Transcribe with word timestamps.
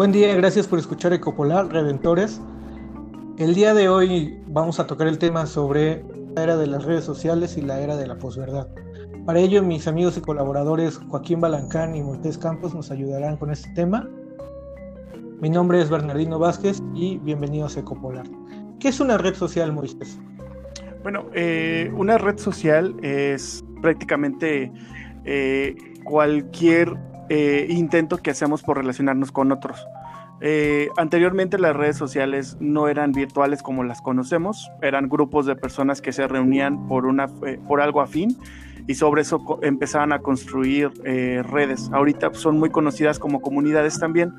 Buen 0.00 0.12
día, 0.12 0.34
gracias 0.34 0.66
por 0.66 0.78
escuchar 0.78 1.12
Ecopolar, 1.12 1.70
Redentores. 1.70 2.40
El 3.36 3.54
día 3.54 3.74
de 3.74 3.90
hoy 3.90 4.42
vamos 4.46 4.80
a 4.80 4.86
tocar 4.86 5.06
el 5.06 5.18
tema 5.18 5.44
sobre 5.44 6.02
la 6.34 6.42
era 6.42 6.56
de 6.56 6.66
las 6.68 6.86
redes 6.86 7.04
sociales 7.04 7.58
y 7.58 7.60
la 7.60 7.82
era 7.82 7.96
de 7.96 8.06
la 8.06 8.16
posverdad. 8.16 8.66
Para 9.26 9.40
ello, 9.40 9.62
mis 9.62 9.86
amigos 9.86 10.16
y 10.16 10.22
colaboradores 10.22 10.96
Joaquín 11.10 11.42
Balancán 11.42 11.94
y 11.94 12.02
Moisés 12.02 12.38
Campos 12.38 12.74
nos 12.74 12.90
ayudarán 12.90 13.36
con 13.36 13.50
este 13.50 13.68
tema. 13.74 14.08
Mi 15.38 15.50
nombre 15.50 15.82
es 15.82 15.90
Bernardino 15.90 16.38
Vázquez 16.38 16.82
y 16.94 17.18
bienvenidos 17.18 17.76
a 17.76 17.80
Ecopolar. 17.80 18.24
¿Qué 18.78 18.88
es 18.88 19.00
una 19.00 19.18
red 19.18 19.34
social, 19.34 19.70
Moisés? 19.70 20.18
Bueno, 21.02 21.26
eh, 21.34 21.92
una 21.94 22.16
red 22.16 22.38
social 22.38 22.96
es 23.02 23.62
prácticamente 23.82 24.72
eh, 25.26 25.76
cualquier 26.04 26.96
eh, 27.30 27.66
intento 27.70 28.18
que 28.18 28.32
hacemos 28.32 28.62
por 28.62 28.76
relacionarnos 28.76 29.30
con 29.30 29.52
otros. 29.52 29.86
Eh, 30.42 30.88
anteriormente 30.96 31.58
las 31.58 31.76
redes 31.76 31.96
sociales 31.96 32.56
no 32.60 32.88
eran 32.88 33.12
virtuales 33.12 33.62
como 33.62 33.84
las 33.84 34.00
conocemos, 34.00 34.70
eran 34.80 35.08
grupos 35.08 35.44
de 35.44 35.54
personas 35.54 36.00
que 36.00 36.12
se 36.12 36.26
reunían 36.26 36.88
por, 36.88 37.04
una, 37.04 37.26
eh, 37.46 37.58
por 37.68 37.82
algo 37.82 38.00
afín 38.00 38.38
y 38.86 38.94
sobre 38.94 39.20
eso 39.20 39.58
empezaban 39.60 40.14
a 40.14 40.20
construir 40.20 40.90
eh, 41.04 41.42
redes. 41.46 41.90
Ahorita 41.92 42.32
son 42.32 42.58
muy 42.58 42.70
conocidas 42.70 43.18
como 43.18 43.42
comunidades 43.42 44.00
también, 44.00 44.32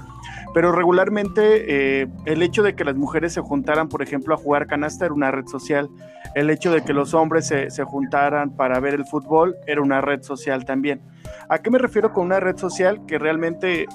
pero 0.56 0.72
regularmente 0.72 2.02
el 2.26 2.42
hecho 2.42 2.64
de 2.64 2.74
que 2.74 2.84
las 2.84 2.96
mujeres 2.96 3.34
se 3.34 3.42
juntaran, 3.42 3.88
por 3.88 4.02
ejemplo, 4.02 4.34
a 4.34 4.38
jugar 4.38 4.66
canasta 4.66 5.06
era 5.06 5.14
una 5.14 5.30
red 5.30 5.46
social, 5.46 5.90
el 6.34 6.50
hecho 6.50 6.72
de 6.72 6.84
que 6.84 6.94
los 6.94 7.14
hombres 7.14 7.48
se, 7.48 7.70
se 7.70 7.84
juntaran 7.84 8.56
para 8.56 8.80
ver 8.80 8.96
el 8.96 9.06
fútbol 9.06 9.56
era 9.68 9.82
una 9.82 10.02
red 10.02 10.24
social 10.24 10.66
también. 10.66 11.02
¿A 11.48 11.60
qué 11.60 11.70
me 11.70 11.78
refiero 11.78 12.12
con 12.12 12.26
una 12.26 12.40
red 12.40 12.58
social 12.58 13.06
que 13.06 13.20
realmente 13.20 13.86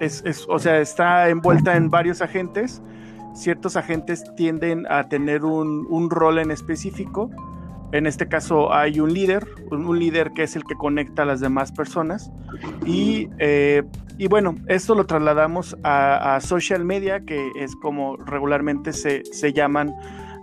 es, 0.00 0.46
o 0.48 0.58
sea, 0.58 0.80
está 0.80 1.28
envuelta 1.28 1.76
en 1.76 1.90
varios 1.90 2.22
agentes. 2.22 2.82
Ciertos 3.34 3.76
agentes 3.76 4.24
tienden 4.34 4.86
a 4.90 5.08
tener 5.08 5.44
un, 5.44 6.10
rol 6.10 6.38
en 6.38 6.50
específico. 6.50 7.30
En 7.92 8.06
este 8.06 8.28
caso 8.28 8.72
hay 8.72 9.00
un 9.00 9.12
líder, 9.12 9.46
un, 9.70 9.98
líder 9.98 10.32
que 10.32 10.44
es 10.44 10.56
el 10.56 10.64
que 10.64 10.74
conecta 10.74 11.22
a 11.22 11.24
las 11.26 11.40
demás 11.40 11.70
personas. 11.70 12.30
Y, 12.86 13.28
eh, 13.38 13.82
bueno, 14.28 14.54
esto 14.68 14.94
lo 14.94 15.06
trasladamos 15.06 15.76
a, 15.84 16.40
social 16.40 16.84
media, 16.84 17.20
que 17.20 17.50
es 17.56 17.76
como 17.76 18.16
regularmente 18.16 18.92
se, 18.92 19.52
llaman 19.52 19.94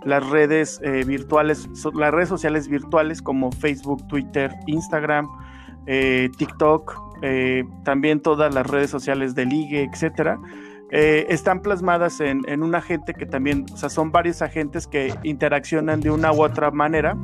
las 0.04 0.24
redes 0.28 0.80
eh, 0.84 1.04
virtuales, 1.04 1.68
las 1.94 2.12
redes 2.12 2.28
sociales 2.28 2.68
virtuales 2.68 3.20
como 3.20 3.50
Facebook, 3.50 4.06
Twitter, 4.06 4.54
Instagram, 4.66 5.28
eh, 5.86 6.30
TikTok, 6.36 7.07
eh, 7.22 7.64
también 7.84 8.20
todas 8.20 8.54
las 8.54 8.66
redes 8.66 8.90
sociales 8.90 9.34
de 9.34 9.46
ligue, 9.46 9.88
etcétera, 9.92 10.38
eh, 10.90 11.26
están 11.28 11.60
plasmadas 11.60 12.20
en, 12.20 12.62
un 12.62 12.74
agente 12.74 13.12
que 13.12 13.26
también, 13.26 13.66
o 13.72 13.76
sea, 13.76 13.88
son 13.88 14.12
varios 14.12 14.40
agentes 14.40 14.86
que 14.86 15.12
interaccionan 15.24 16.00
de 16.00 16.10
una 16.10 16.32
u 16.32 16.42
otra 16.42 16.70
manera 16.70 17.16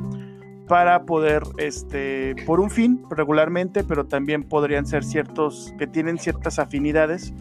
para 0.67 1.05
poder, 1.05 1.43
este, 1.57 2.35
por 2.45 2.59
un 2.59 2.69
fin 2.69 3.03
regularmente, 3.09 3.83
pero 3.83 4.05
también 4.05 4.43
podrían 4.43 4.85
ser 4.85 5.03
ciertos 5.03 5.73
que 5.79 5.87
tienen 5.87 6.17
ciertas 6.17 6.59
afinidades 6.59 7.33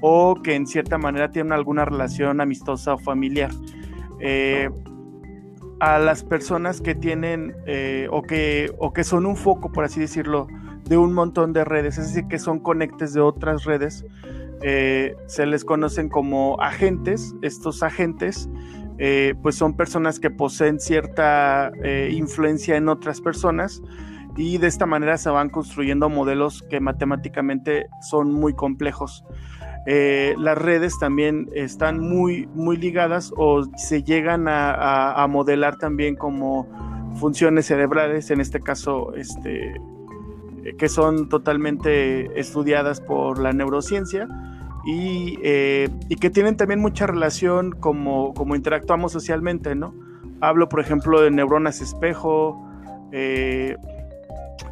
o 0.00 0.34
que 0.42 0.56
en 0.56 0.66
cierta 0.66 0.98
manera 0.98 1.30
tienen 1.30 1.52
alguna 1.52 1.84
relación 1.84 2.40
amistosa 2.40 2.94
o 2.94 2.98
familiar. 2.98 3.50
Eh, 4.20 4.68
a 5.80 5.98
las 5.98 6.22
personas 6.22 6.80
que 6.80 6.94
tienen 6.94 7.56
o, 8.10 8.22
que, 8.22 8.72
o 8.78 8.92
que 8.92 9.02
son 9.02 9.26
un 9.26 9.36
foco, 9.36 9.72
por 9.72 9.84
así 9.84 9.98
decirlo, 9.98 10.46
de 10.84 10.96
un 10.96 11.12
montón 11.12 11.52
de 11.52 11.64
redes, 11.64 11.98
es 11.98 12.08
decir, 12.08 12.28
que 12.28 12.38
son 12.38 12.58
conectes 12.60 13.12
de 13.12 13.20
otras 13.20 13.64
redes. 13.64 14.04
Eh, 14.62 15.16
se 15.26 15.46
les 15.46 15.64
conocen 15.64 16.08
como 16.08 16.60
agentes. 16.60 17.34
Estos 17.42 17.82
agentes, 17.82 18.48
eh, 18.98 19.34
pues 19.42 19.56
son 19.56 19.74
personas 19.76 20.20
que 20.20 20.30
poseen 20.30 20.80
cierta 20.80 21.72
eh, 21.82 22.10
influencia 22.12 22.76
en 22.76 22.88
otras 22.88 23.20
personas 23.20 23.82
y 24.36 24.58
de 24.58 24.66
esta 24.66 24.86
manera 24.86 25.18
se 25.18 25.28
van 25.28 25.50
construyendo 25.50 26.08
modelos 26.08 26.62
que 26.70 26.80
matemáticamente 26.80 27.86
son 28.00 28.32
muy 28.32 28.54
complejos. 28.54 29.24
las 29.84 30.56
redes 30.56 30.98
también 30.98 31.50
están 31.54 31.98
muy, 32.00 32.46
muy 32.54 32.76
ligadas 32.76 33.32
o 33.36 33.64
se 33.76 34.02
llegan 34.04 34.48
a, 34.48 35.12
a 35.12 35.26
modelar 35.26 35.76
también 35.76 36.16
como 36.16 36.66
funciones 37.16 37.66
cerebrales, 37.66 38.30
en 38.30 38.40
este 38.40 38.60
caso, 38.60 39.14
este, 39.14 39.74
que 40.78 40.88
son 40.88 41.28
totalmente 41.28 42.38
estudiadas 42.38 43.00
por 43.00 43.38
la 43.38 43.52
neurociencia 43.52 44.28
y, 44.84 45.38
eh, 45.42 45.88
y, 46.08 46.16
que 46.16 46.30
tienen 46.30 46.56
también 46.56 46.80
mucha 46.80 47.06
relación 47.06 47.72
como, 47.72 48.34
como 48.34 48.56
interactuamos 48.56 49.12
socialmente, 49.12 49.74
¿no? 49.74 49.94
Hablo, 50.40 50.68
por 50.68 50.80
ejemplo, 50.80 51.20
de 51.20 51.30
neuronas 51.30 51.80
espejo, 51.80 52.60
eh, 53.12 53.76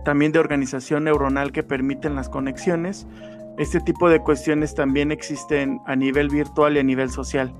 también 0.05 0.33
de 0.33 0.41
organización 0.41 1.05
neuronal 1.05 1.53
que 1.53 1.63
permiten 1.63 2.17
las 2.17 2.29
conexiones. 2.29 3.07
Este 3.59 3.81
tipo 3.81 4.09
de 4.09 4.21
cuestiones 4.21 4.75
también 4.75 5.13
existen 5.13 5.81
a 5.87 5.95
nivel 5.95 6.29
virtual 6.29 6.77
y 6.77 6.81
a 6.81 6.83
nivel 6.83 7.11
social. 7.11 7.55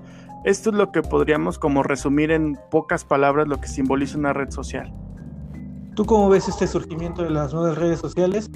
Esto 0.45 0.71
es 0.71 0.77
lo 0.77 0.91
que 0.91 1.03
podríamos 1.03 1.59
como 1.59 1.83
resumir 1.83 2.31
en 2.31 2.59
pocas 2.71 3.05
palabras 3.05 3.47
lo 3.47 3.61
que 3.61 3.69
simboliza 3.69 4.17
una 4.17 4.33
red 4.33 4.51
social. 4.51 4.93
¿Tú 6.01 6.07
cómo 6.07 6.31
ves 6.31 6.49
este 6.49 6.67
surgimiento 6.67 7.23
de 7.23 7.29
las 7.29 7.53
nuevas 7.53 7.77
redes 7.77 8.01
sociales 8.01 8.51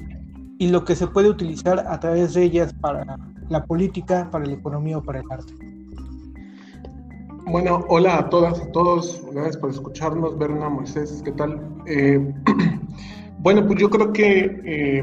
y 0.58 0.68
lo 0.68 0.82
que 0.86 0.96
se 0.96 1.06
puede 1.06 1.28
utilizar 1.28 1.78
a 1.78 2.00
través 2.00 2.32
de 2.32 2.42
ellas 2.42 2.72
para 2.72 3.18
la 3.50 3.66
política, 3.66 4.30
para 4.32 4.46
la 4.46 4.54
economía 4.54 4.96
o 4.96 5.02
para 5.02 5.20
el 5.20 5.26
arte? 5.30 5.52
Bueno, 7.44 7.84
hola 7.88 8.20
a 8.20 8.30
todas, 8.30 8.58
a 8.62 8.72
todos. 8.72 9.22
Gracias 9.30 9.58
por 9.58 9.68
escucharnos. 9.68 10.38
Berna, 10.38 10.70
Moisés, 10.70 11.20
¿qué 11.22 11.32
tal? 11.32 11.60
Eh, 11.86 12.32
bueno, 13.40 13.66
pues 13.66 13.78
yo 13.78 13.90
creo 13.90 14.10
que 14.14 14.62
eh, 14.64 15.02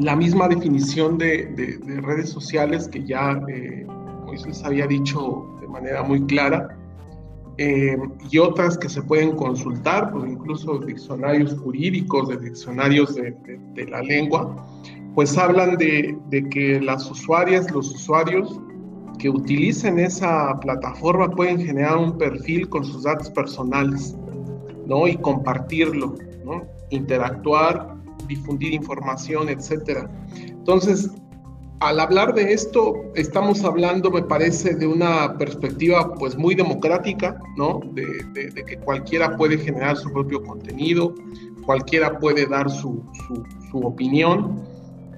la 0.00 0.16
misma 0.16 0.48
definición 0.48 1.18
de, 1.18 1.78
redes 2.06 2.30
sociales 2.30 2.88
que 2.88 3.04
ya 3.04 3.38
eh, 3.48 3.86
Moisés 4.24 4.64
había 4.64 4.86
dicho 4.86 5.44
de 5.60 5.68
manera 5.68 6.02
muy 6.02 6.24
clara, 6.24 6.74
eh, 7.60 7.96
y 8.30 8.38
otras 8.38 8.78
que 8.78 8.88
se 8.88 9.02
pueden 9.02 9.32
consultar, 9.32 10.12
pues 10.12 10.30
incluso 10.30 10.78
diccionarios 10.78 11.58
jurídicos, 11.58 12.28
de 12.28 12.36
diccionarios 12.36 13.16
de, 13.16 13.86
la 13.88 14.00
lengua, 14.00 14.64
pues 15.16 15.36
hablan 15.36 15.76
de, 15.76 16.16
que 16.52 16.80
las 16.80 17.10
usuarias, 17.10 17.68
los 17.72 17.92
usuarios 17.92 18.60
que 19.18 19.28
utilicen 19.28 19.98
esa 19.98 20.56
plataforma 20.60 21.28
pueden 21.30 21.58
generar 21.58 21.96
un 21.96 22.16
perfil 22.16 22.68
con 22.68 22.84
sus 22.84 23.02
datos 23.02 23.28
personales, 23.30 24.16
¿no? 24.86 25.08
Y 25.08 25.16
compartirlo, 25.16 26.14
¿no? 26.44 26.62
Interactuar, 26.90 27.96
difundir 28.28 28.72
información, 28.72 29.48
etcétera. 29.48 30.08
Entonces, 30.36 31.10
al 31.80 32.00
hablar 32.00 32.34
de 32.34 32.52
esto, 32.52 32.94
estamos 33.14 33.62
hablando, 33.64 34.10
me 34.10 34.22
parece, 34.22 34.74
de 34.74 34.86
una 34.86 35.36
perspectiva 35.38 36.12
pues 36.14 36.36
muy 36.36 36.54
democrática, 36.54 37.40
¿no? 37.56 37.80
De, 37.92 38.52
que 38.66 38.76
cualquiera 38.78 39.36
puede 39.36 39.58
generar 39.58 39.96
su 39.96 40.12
propio 40.12 40.42
contenido, 40.42 41.14
cualquiera 41.64 42.18
puede 42.18 42.46
dar 42.46 42.68
su, 42.70 43.04
opinión. 43.72 44.60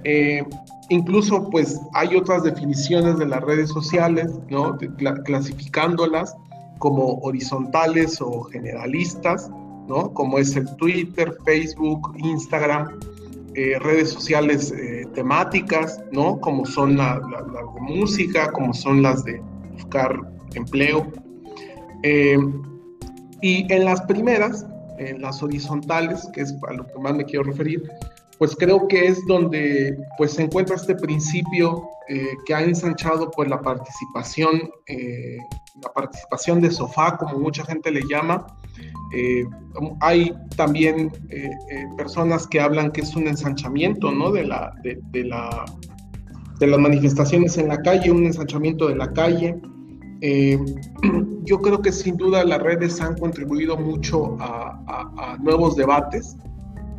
Eh, 0.04 0.44
incluso 0.90 1.48
pues 1.50 1.80
hay 1.94 2.16
otras 2.16 2.42
definiciones 2.42 3.18
de 3.18 3.26
las 3.26 3.40
redes 3.42 3.70
sociales, 3.70 4.30
¿no? 4.50 4.76
clasificándolas 5.24 6.34
como 6.78 7.18
horizontales 7.20 8.20
o 8.20 8.42
generalistas, 8.44 9.50
¿no? 9.86 10.12
Como 10.14 10.38
es 10.38 10.56
el 10.56 10.66
Twitter, 10.76 11.36
Facebook, 11.44 12.14
Instagram, 12.18 12.98
eh, 13.54 13.78
redes 13.80 14.10
sociales 14.10 14.72
eh, 14.72 15.06
temáticas, 15.14 16.00
¿no? 16.12 16.40
Como 16.40 16.64
son 16.64 16.96
las 16.96 17.20
de 17.20 17.80
música, 17.80 18.50
como 18.52 18.72
son 18.72 19.02
las 19.02 19.24
de 19.24 19.42
buscar 19.72 20.16
empleo. 20.54 21.10
Eh, 22.02 22.38
y 23.42 23.72
en 23.72 23.84
las 23.84 24.02
primeras, 24.02 24.66
en 24.98 25.20
las 25.20 25.42
horizontales, 25.42 26.28
que 26.32 26.42
es 26.42 26.54
a 26.68 26.74
lo 26.74 26.86
que 26.86 26.98
más 27.00 27.14
me 27.14 27.24
quiero 27.24 27.44
referir, 27.44 27.82
pues 28.40 28.56
creo 28.56 28.88
que 28.88 29.06
es 29.06 29.24
donde 29.26 29.96
pues 30.18 30.32
se 30.32 30.42
encuentra 30.42 30.74
este 30.74 30.96
principio 30.96 31.88
que 32.44 32.52
ha 32.52 32.62
ensanchado 32.62 33.30
pues 33.30 33.48
la 33.48 33.60
participación, 33.60 34.68
la 34.88 35.92
participación 35.94 36.60
de 36.60 36.72
sofá, 36.72 37.16
como 37.16 37.38
mucha 37.38 37.64
gente 37.64 37.92
le 37.92 38.02
llama, 38.10 38.44
eh, 39.12 39.44
hay 40.00 40.32
también 40.56 41.10
eh, 41.30 41.50
eh, 41.70 41.84
personas 41.96 42.46
que 42.46 42.60
hablan 42.60 42.92
que 42.92 43.00
es 43.00 43.16
un 43.16 43.26
ensanchamiento 43.26 44.12
¿no? 44.12 44.30
de, 44.30 44.44
la, 44.44 44.72
de, 44.84 45.24
la, 45.24 45.64
de 46.60 46.66
las 46.66 46.78
manifestaciones 46.78 47.58
en 47.58 47.68
la 47.68 47.82
calle, 47.82 48.10
un 48.10 48.26
ensanchamiento 48.26 48.88
de 48.88 48.96
la 48.96 49.12
calle. 49.12 49.60
yo 51.44 51.62
creo 51.62 51.80
que 51.80 51.90
sin 51.90 52.16
duda 52.18 52.44
las 52.44 52.62
redes 52.62 53.00
han 53.00 53.16
contribuido 53.16 53.76
mucho 53.76 54.36
a, 54.38 55.36
nuevos 55.40 55.76
debates, 55.76 56.36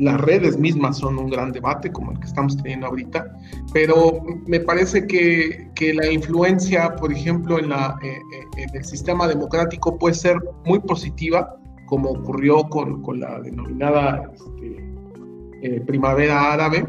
las 0.01 0.19
redes 0.19 0.57
mismas 0.57 0.98
son 0.98 1.19
un 1.19 1.30
gran 1.30 1.51
debate 1.51 1.92
como 1.92 2.12
el 2.12 2.19
que 2.19 2.25
estamos 2.25 2.57
teniendo 2.57 2.88
ahorita, 2.88 3.38
pero 3.71 4.24
me 4.48 4.59
parece 4.59 5.06
que, 5.06 5.69
que 5.75 5.94
la 5.94 6.12
influencia, 6.12 6.95
por 6.95 7.13
ejemplo, 7.13 7.59
en, 7.59 7.69
la, 7.69 7.95
eh, 8.01 8.18
eh, 8.33 8.63
en 8.63 8.75
el 8.75 8.83
sistema 8.83 9.27
democrático 9.27 10.00
puede 10.00 10.15
ser 10.15 10.38
muy 10.65 10.80
positiva, 10.80 11.56
como 11.86 12.09
ocurrió 12.09 12.63
con, 12.63 13.03
con 13.03 13.19
la 13.19 13.39
denominada 13.42 14.24
este, 14.33 14.92
eh, 15.62 15.81
primavera 15.81 16.51
árabe, 16.51 16.83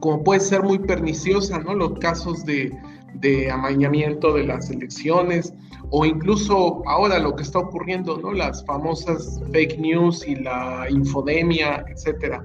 como 0.00 0.24
puede 0.24 0.40
ser 0.40 0.62
muy 0.62 0.78
perniciosa, 0.78 1.58
¿no? 1.58 1.74
Los 1.74 1.98
casos 1.98 2.46
de, 2.46 2.72
de 3.14 3.50
amañamiento 3.50 4.32
de 4.32 4.44
las 4.44 4.70
elecciones, 4.70 5.52
o 5.90 6.04
incluso 6.04 6.82
ahora 6.86 7.18
lo 7.18 7.34
que 7.36 7.42
está 7.42 7.58
ocurriendo, 7.58 8.18
¿no? 8.18 8.32
Las 8.32 8.64
famosas 8.64 9.40
fake 9.52 9.78
news 9.78 10.26
y 10.26 10.36
la 10.36 10.86
infodemia, 10.90 11.84
etcétera. 11.88 12.42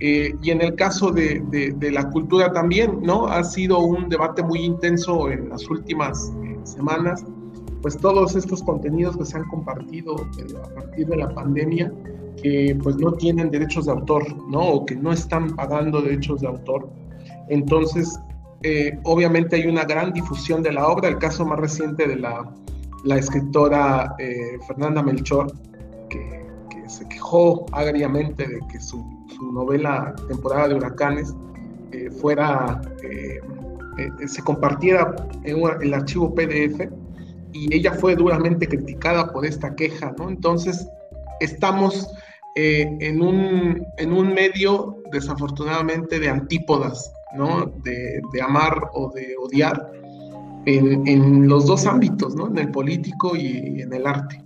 Eh, 0.00 0.34
y 0.42 0.50
en 0.50 0.60
el 0.60 0.74
caso 0.74 1.10
de, 1.10 1.42
de, 1.48 1.90
la 1.90 2.10
cultura 2.10 2.52
también, 2.52 3.00
¿no? 3.02 3.26
Ha 3.28 3.42
sido 3.42 3.78
un 3.78 4.10
debate 4.10 4.42
muy 4.42 4.60
intenso 4.60 5.30
en 5.30 5.48
las 5.48 5.68
últimas 5.70 6.34
eh, 6.44 6.58
semanas, 6.64 7.24
pues 7.80 7.96
todos 7.96 8.36
estos 8.36 8.62
contenidos 8.62 9.16
que 9.16 9.24
se 9.24 9.38
han 9.38 9.44
compartido 9.44 10.16
eh, 10.38 10.54
a 10.62 10.74
partir 10.74 11.06
de 11.06 11.16
la 11.16 11.30
pandemia, 11.30 11.90
que 12.42 12.76
pues 12.82 12.96
no 12.96 13.12
tienen 13.12 13.50
derechos 13.50 13.86
de 13.86 13.92
autor, 13.92 14.24
¿no? 14.50 14.60
O 14.60 14.84
que 14.84 14.94
no 14.94 15.12
están 15.12 15.56
pagando 15.56 16.02
derechos 16.02 16.42
de 16.42 16.48
autor. 16.48 16.90
Entonces, 17.48 18.18
eh, 18.68 18.98
obviamente 19.04 19.54
hay 19.54 19.68
una 19.68 19.84
gran 19.84 20.12
difusión 20.12 20.60
de 20.60 20.72
la 20.72 20.88
obra, 20.88 21.06
el 21.06 21.18
caso 21.18 21.46
más 21.46 21.60
reciente 21.60 22.08
de 22.08 22.16
la, 22.16 22.52
la 23.04 23.16
escritora 23.16 24.16
eh, 24.18 24.58
Fernanda 24.66 25.04
Melchor, 25.04 25.52
que, 26.10 26.44
se 26.88 27.08
quejó 27.08 27.66
agriamente 27.70 28.44
de 28.44 28.58
que 28.70 28.80
su, 28.80 29.04
novela 29.52 30.14
Temporada 30.26 30.66
de 30.68 30.74
Huracanes 30.74 31.32
eh, 31.92 32.10
fuera, 32.10 32.80
se 34.26 34.42
compartiera 34.42 35.14
en 35.44 35.62
el 35.82 35.94
archivo 35.94 36.34
PDF 36.34 36.88
y 37.52 37.72
ella 37.72 37.92
fue 37.92 38.16
duramente 38.16 38.66
criticada 38.66 39.32
por 39.32 39.46
esta 39.46 39.76
queja, 39.76 40.12
¿no? 40.18 40.28
Entonces, 40.28 40.88
estamos 41.40 42.08
en, 42.56 43.20
un, 43.20 43.84
en 43.98 44.12
un 44.12 44.32
medio 44.32 44.96
desafortunadamente 45.12 46.18
de 46.18 46.28
antípodas, 46.28 47.12
¿no? 47.36 47.72
De, 47.82 48.20
amar 48.42 48.90
o 48.92 49.10
de 49.10 49.34
odiar 49.38 49.92
en, 50.66 51.48
los 51.48 51.66
dos 51.66 51.86
ámbitos, 51.86 52.34
¿no? 52.34 52.48
En 52.48 52.58
el 52.58 52.70
político 52.70 53.36
y 53.36 53.80
en 53.80 53.92
el 53.92 54.06
arte. 54.06 54.42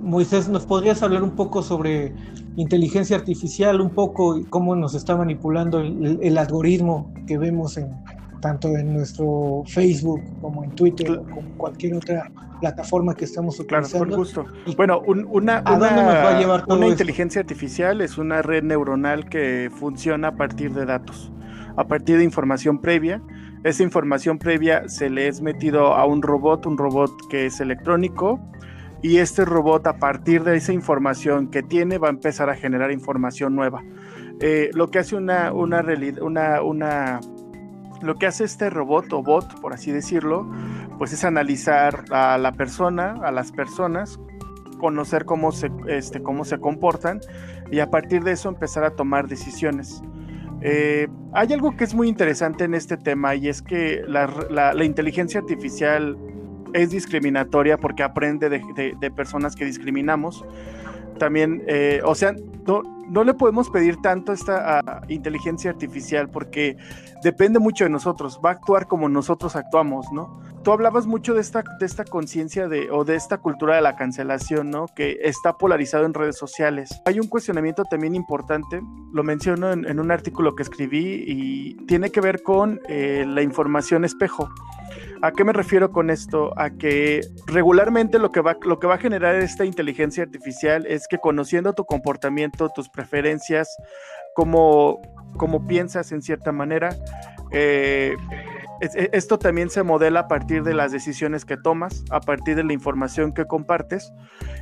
Moisés, 0.00 0.48
¿nos 0.48 0.66
podrías 0.66 1.02
hablar 1.02 1.22
un 1.22 1.36
poco 1.36 1.62
sobre 1.62 2.12
inteligencia 2.56 3.16
artificial, 3.16 3.80
un 3.80 3.90
poco 3.90 4.36
y 4.36 4.44
cómo 4.44 4.74
nos 4.74 4.94
está 4.94 5.16
manipulando 5.16 5.80
el, 5.80 6.38
algoritmo 6.38 7.12
que 7.26 7.38
vemos 7.38 7.76
en, 7.76 7.88
tanto 8.40 8.76
en 8.76 8.94
nuestro 8.94 9.62
Facebook 9.66 10.20
como 10.40 10.64
en 10.64 10.70
Twitter 10.72 11.22
como 11.32 11.56
cualquier 11.56 11.94
otra 11.94 12.30
plataforma 12.60 13.14
que 13.14 13.24
estamos 13.24 13.58
utilizando. 13.60 14.06
Claro, 14.06 14.10
por 14.10 14.18
gusto. 14.18 14.46
Bueno, 14.76 15.00
una, 15.06 15.62
una, 15.72 16.64
una 16.68 16.86
inteligencia 16.88 17.40
artificial 17.40 18.00
es 18.00 18.18
una 18.18 18.42
red 18.42 18.64
neuronal 18.64 19.28
que 19.28 19.70
funciona 19.72 20.28
a 20.28 20.36
partir 20.36 20.72
de 20.72 20.84
datos 20.84 21.32
a 21.76 21.84
partir 21.84 22.18
de 22.18 22.24
información 22.24 22.80
previa. 22.80 23.20
Esa 23.64 23.82
información 23.82 24.38
previa 24.38 24.88
se 24.88 25.10
le 25.10 25.28
es 25.28 25.40
metido 25.40 25.94
a 25.94 26.04
un 26.06 26.22
robot, 26.22 26.66
un 26.66 26.78
robot 26.78 27.10
que 27.28 27.46
es 27.46 27.60
electrónico, 27.60 28.40
y 29.02 29.18
este 29.18 29.44
robot 29.44 29.86
a 29.88 29.96
partir 29.96 30.44
de 30.44 30.56
esa 30.56 30.72
información 30.72 31.50
que 31.50 31.62
tiene 31.62 31.98
va 31.98 32.08
a 32.08 32.10
empezar 32.10 32.48
a 32.50 32.54
generar 32.54 32.92
información 32.92 33.54
nueva. 33.54 33.82
Eh, 34.40 34.70
lo 34.74 34.90
que 34.90 35.00
hace 35.00 35.16
una, 35.16 35.52
una 35.52 35.84
una, 36.22 37.20
lo 38.00 38.14
que 38.16 38.26
hace 38.26 38.44
este 38.44 38.70
robot 38.70 39.12
o 39.12 39.22
bot, 39.22 39.60
por 39.60 39.72
así 39.72 39.90
decirlo, 39.90 40.48
pues 40.98 41.12
es 41.12 41.24
analizar 41.24 42.04
a 42.10 42.38
la 42.38 42.52
persona, 42.52 43.14
a 43.22 43.32
las 43.32 43.50
personas, 43.52 44.20
conocer 44.78 45.24
cómo 45.24 45.52
se, 45.52 45.70
este, 45.88 46.22
cómo 46.22 46.44
se 46.44 46.58
comportan 46.58 47.20
y 47.70 47.80
a 47.80 47.90
partir 47.90 48.22
de 48.24 48.32
eso 48.32 48.48
empezar 48.48 48.84
a 48.84 48.90
tomar 48.90 49.28
decisiones. 49.28 50.02
Eh, 50.64 51.08
hay 51.32 51.52
algo 51.52 51.76
que 51.76 51.82
es 51.82 51.92
muy 51.92 52.08
interesante 52.08 52.64
en 52.64 52.74
este 52.74 52.96
tema 52.96 53.34
y 53.34 53.48
es 53.48 53.62
que 53.62 54.02
la, 54.06 54.84
inteligencia 54.84 55.40
artificial 55.40 56.16
es 56.72 56.90
discriminatoria 56.90 57.78
porque 57.78 58.04
aprende 58.04 58.48
de, 58.48 59.10
personas 59.10 59.56
que 59.56 59.64
discriminamos. 59.64 60.44
También, 61.18 61.64
eh, 61.66 62.00
o 62.04 62.14
sea, 62.14 62.34
no, 62.66 63.24
le 63.24 63.34
podemos 63.34 63.70
pedir 63.70 63.96
tanto 64.02 64.32
esta 64.32 65.02
inteligencia 65.08 65.70
artificial 65.70 66.30
porque 66.30 66.76
depende 67.24 67.58
mucho 67.58 67.84
de 67.84 67.90
nosotros, 67.90 68.40
va 68.44 68.50
a 68.50 68.52
actuar 68.52 68.86
como 68.86 69.08
nosotros 69.08 69.56
actuamos, 69.56 70.06
¿no? 70.12 70.40
Tú 70.62 70.70
hablabas 70.70 71.06
mucho 71.06 71.34
de 71.34 71.40
esta, 71.40 71.64
de 71.80 71.86
esta 71.86 72.04
conciencia 72.04 72.68
de, 72.68 72.88
o 72.92 73.04
de 73.04 73.16
esta 73.16 73.38
cultura 73.38 73.74
de 73.74 73.82
la 73.82 73.96
cancelación, 73.96 74.70
¿no? 74.70 74.86
Que 74.86 75.18
está 75.22 75.54
polarizado 75.54 76.04
en 76.04 76.14
redes 76.14 76.38
sociales. 76.38 77.00
Hay 77.04 77.18
un 77.18 77.26
cuestionamiento 77.26 77.84
también 77.84 78.14
importante, 78.14 78.80
lo 79.12 79.24
menciono 79.24 79.72
en, 79.72 79.98
un 79.98 80.10
artículo 80.12 80.54
que 80.54 80.62
escribí 80.62 81.24
y 81.26 81.74
tiene 81.86 82.10
que 82.10 82.20
ver 82.20 82.42
con 82.42 82.80
eh, 82.88 83.24
la 83.26 83.42
información 83.42 84.04
espejo. 84.04 84.48
¿A 85.20 85.32
qué 85.32 85.44
me 85.44 85.52
refiero 85.52 85.90
con 85.90 86.10
esto? 86.10 86.52
A 86.56 86.70
que 86.70 87.22
regularmente 87.46 88.20
lo 88.20 88.30
que, 88.30 88.40
va, 88.40 88.56
lo 88.62 88.78
que 88.78 88.86
va 88.86 88.94
a 88.94 88.98
generar 88.98 89.34
esta 89.36 89.64
inteligencia 89.64 90.22
artificial 90.22 90.86
es 90.86 91.08
que 91.08 91.18
conociendo 91.18 91.72
tu 91.72 91.84
comportamiento, 91.84 92.68
tus 92.68 92.88
preferencias, 92.88 93.68
cómo, 94.34 95.00
cómo 95.36 95.66
piensas 95.66 96.12
en 96.12 96.22
cierta 96.22 96.52
manera, 96.52 96.96
eh, 97.50 98.16
esto 98.82 99.38
también 99.38 99.70
se 99.70 99.82
modela 99.82 100.20
a 100.20 100.28
partir 100.28 100.64
de 100.64 100.74
las 100.74 100.90
decisiones 100.90 101.44
que 101.44 101.56
tomas, 101.56 102.04
a 102.10 102.20
partir 102.20 102.56
de 102.56 102.64
la 102.64 102.72
información 102.72 103.32
que 103.32 103.44
compartes, 103.44 104.12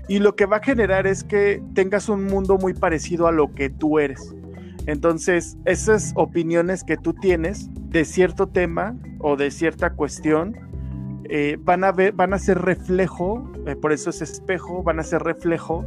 y 0.08 0.18
lo 0.18 0.36
que 0.36 0.46
va 0.46 0.58
a 0.58 0.62
generar 0.62 1.06
es 1.06 1.24
que 1.24 1.62
tengas 1.74 2.08
un 2.08 2.24
mundo 2.24 2.58
muy 2.58 2.74
parecido 2.74 3.26
a 3.26 3.32
lo 3.32 3.52
que 3.54 3.70
tú 3.70 3.98
eres. 3.98 4.34
Entonces, 4.86 5.56
esas 5.64 6.12
opiniones 6.16 6.84
que 6.84 6.96
tú 6.96 7.14
tienes 7.14 7.68
de 7.74 8.04
cierto 8.04 8.46
tema 8.48 8.96
o 9.20 9.36
de 9.36 9.50
cierta 9.50 9.90
cuestión 9.90 10.56
eh, 11.24 11.58
van, 11.60 11.84
a 11.84 11.92
ver, 11.92 12.12
van 12.12 12.34
a 12.34 12.38
ser 12.38 12.58
reflejo, 12.58 13.50
eh, 13.66 13.76
por 13.76 13.92
eso 13.92 14.10
es 14.10 14.20
espejo, 14.20 14.82
van 14.82 14.98
a 14.98 15.02
ser 15.02 15.22
reflejo 15.22 15.84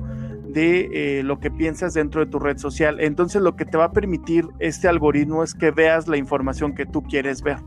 de 0.47 1.19
eh, 1.19 1.23
lo 1.23 1.39
que 1.39 1.51
piensas 1.51 1.93
dentro 1.93 2.23
de 2.23 2.31
tu 2.31 2.39
red 2.39 2.57
social. 2.57 2.99
Entonces, 3.01 3.41
lo 3.41 3.55
que 3.55 3.65
te 3.65 3.77
va 3.77 3.85
a 3.85 3.91
permitir 3.91 4.47
este 4.59 4.87
algoritmo 4.87 5.43
es 5.43 5.53
que 5.53 5.71
veas 5.71 6.07
la 6.07 6.17
información 6.17 6.73
que 6.75 6.85
tú 6.85 7.03
quieres 7.03 7.41
ver. 7.41 7.57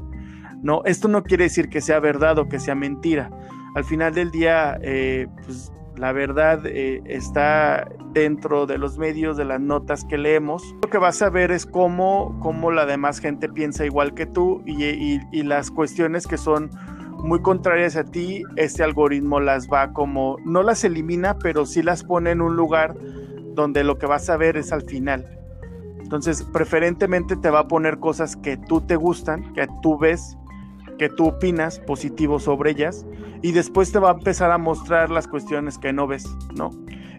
No, 0.63 0.83
esto 0.85 1.09
no 1.09 1.23
quiere 1.23 1.45
decir 1.45 1.69
que 1.69 1.81
sea 1.81 2.01
verdad 2.01 2.39
o 2.39 2.49
que 2.49 2.59
sea 2.59 2.75
mentira. 2.75 3.31
Al 3.75 3.85
final 3.85 4.15
del 4.15 4.31
día, 4.31 4.79
eh, 4.83 5.27
pues, 5.45 5.73
la 5.97 6.13
verdad 6.13 6.61
eh, 6.67 7.03
está 7.07 7.89
dentro 8.13 8.67
de 8.67 8.79
los 8.79 8.99
medios, 8.99 9.37
de 9.37 9.45
las 9.45 9.61
notas 9.61 10.05
que 10.05 10.19
leemos. 10.19 10.63
Lo 10.83 10.89
que 10.91 10.99
vas 10.99 11.21
a 11.23 11.31
ver 11.31 11.51
es 11.51 11.67
cómo, 11.67 12.39
cómo 12.41 12.71
la 12.71 12.87
demás 12.87 13.19
gente 13.19 13.49
piensa 13.49 13.85
igual 13.85 14.15
que 14.15 14.27
tú 14.27 14.63
y, 14.67 15.21
y 15.31 15.43
las 15.43 15.71
cuestiones 15.71 16.27
que 16.27 16.39
son 16.39 16.71
muy 17.23 17.41
contrarias 17.41 17.97
a 17.97 18.05
ti, 18.05 18.43
este 18.57 18.83
algoritmo 18.83 19.41
las 19.41 19.69
va 19.69 19.93
como, 19.93 20.37
no 20.45 20.63
las 20.63 20.85
elimina, 20.85 21.39
pero 21.39 21.67
sí 21.67 21.83
las 21.83 22.05
pone 22.05 22.31
en 22.31 22.41
un 22.41 22.57
lugar 22.57 22.95
donde 23.55 23.85
lo 23.85 23.99
que 23.99 24.07
vas 24.07 24.29
a 24.31 24.37
ver 24.37 24.57
es 24.57 24.73
al 24.73 24.83
final. 24.83 25.39
Entonces, 25.99 26.45
preferentemente 26.53 27.35
te 27.37 27.51
va 27.51 27.61
a 27.61 27.69
poner 27.69 27.99
cosas 27.99 28.37
que 28.37 28.57
tú 28.57 28.81
te 28.81 28.95
gustan, 28.97 29.53
que 29.55 29.67
tú 29.83 29.99
ves 29.99 30.37
que 30.99 31.09
tú 31.09 31.27
opinas 31.27 31.79
positivo 31.81 32.39
sobre 32.39 32.71
ellas 32.71 33.07
y 33.43 33.53
después 33.53 33.93
te 33.93 33.99
va 33.99 34.11
a 34.11 34.15
empezar 34.15 34.51
a 34.51 34.59
mostrar 34.59 35.11
las 35.11 35.29
cuestiones 35.29 35.79
que 35.79 35.93
no 35.93 36.07
ves, 36.07 36.27
¿no? 36.55 36.71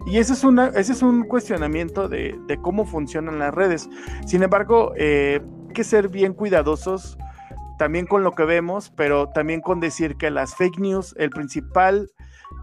Y 0.06 0.18
ese 0.18 0.32
es, 0.32 0.44
una, 0.44 0.68
ese 0.68 0.92
es 0.92 1.02
un 1.02 1.24
cuestionamiento 1.24 2.08
de, 2.08 2.38
cómo 2.62 2.86
funcionan 2.86 3.38
las 3.38 3.54
redes. 3.54 3.90
Sin 4.26 4.42
embargo, 4.42 4.92
eh, 4.96 5.40
hay 5.68 5.74
que 5.74 5.84
ser 5.84 6.08
bien 6.08 6.32
cuidadosos 6.32 7.18
también 7.78 8.06
con 8.06 8.24
lo 8.24 8.32
que 8.32 8.44
vemos, 8.44 8.90
pero 8.96 9.28
también 9.28 9.60
con 9.60 9.80
decir 9.80 10.16
que 10.16 10.30
las 10.30 10.54
fake 10.54 10.78
news, 10.78 11.14
el 11.18 11.30
principal 11.30 12.10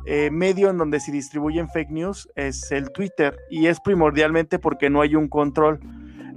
eh, 0.05 0.29
medio 0.31 0.69
en 0.69 0.77
donde 0.77 0.99
se 0.99 1.11
distribuyen 1.11 1.69
fake 1.69 1.89
news 1.89 2.29
es 2.35 2.71
el 2.71 2.91
Twitter 2.91 3.37
y 3.49 3.67
es 3.67 3.79
primordialmente 3.79 4.59
porque 4.59 4.89
no 4.89 5.01
hay 5.01 5.15
un 5.15 5.27
control. 5.27 5.79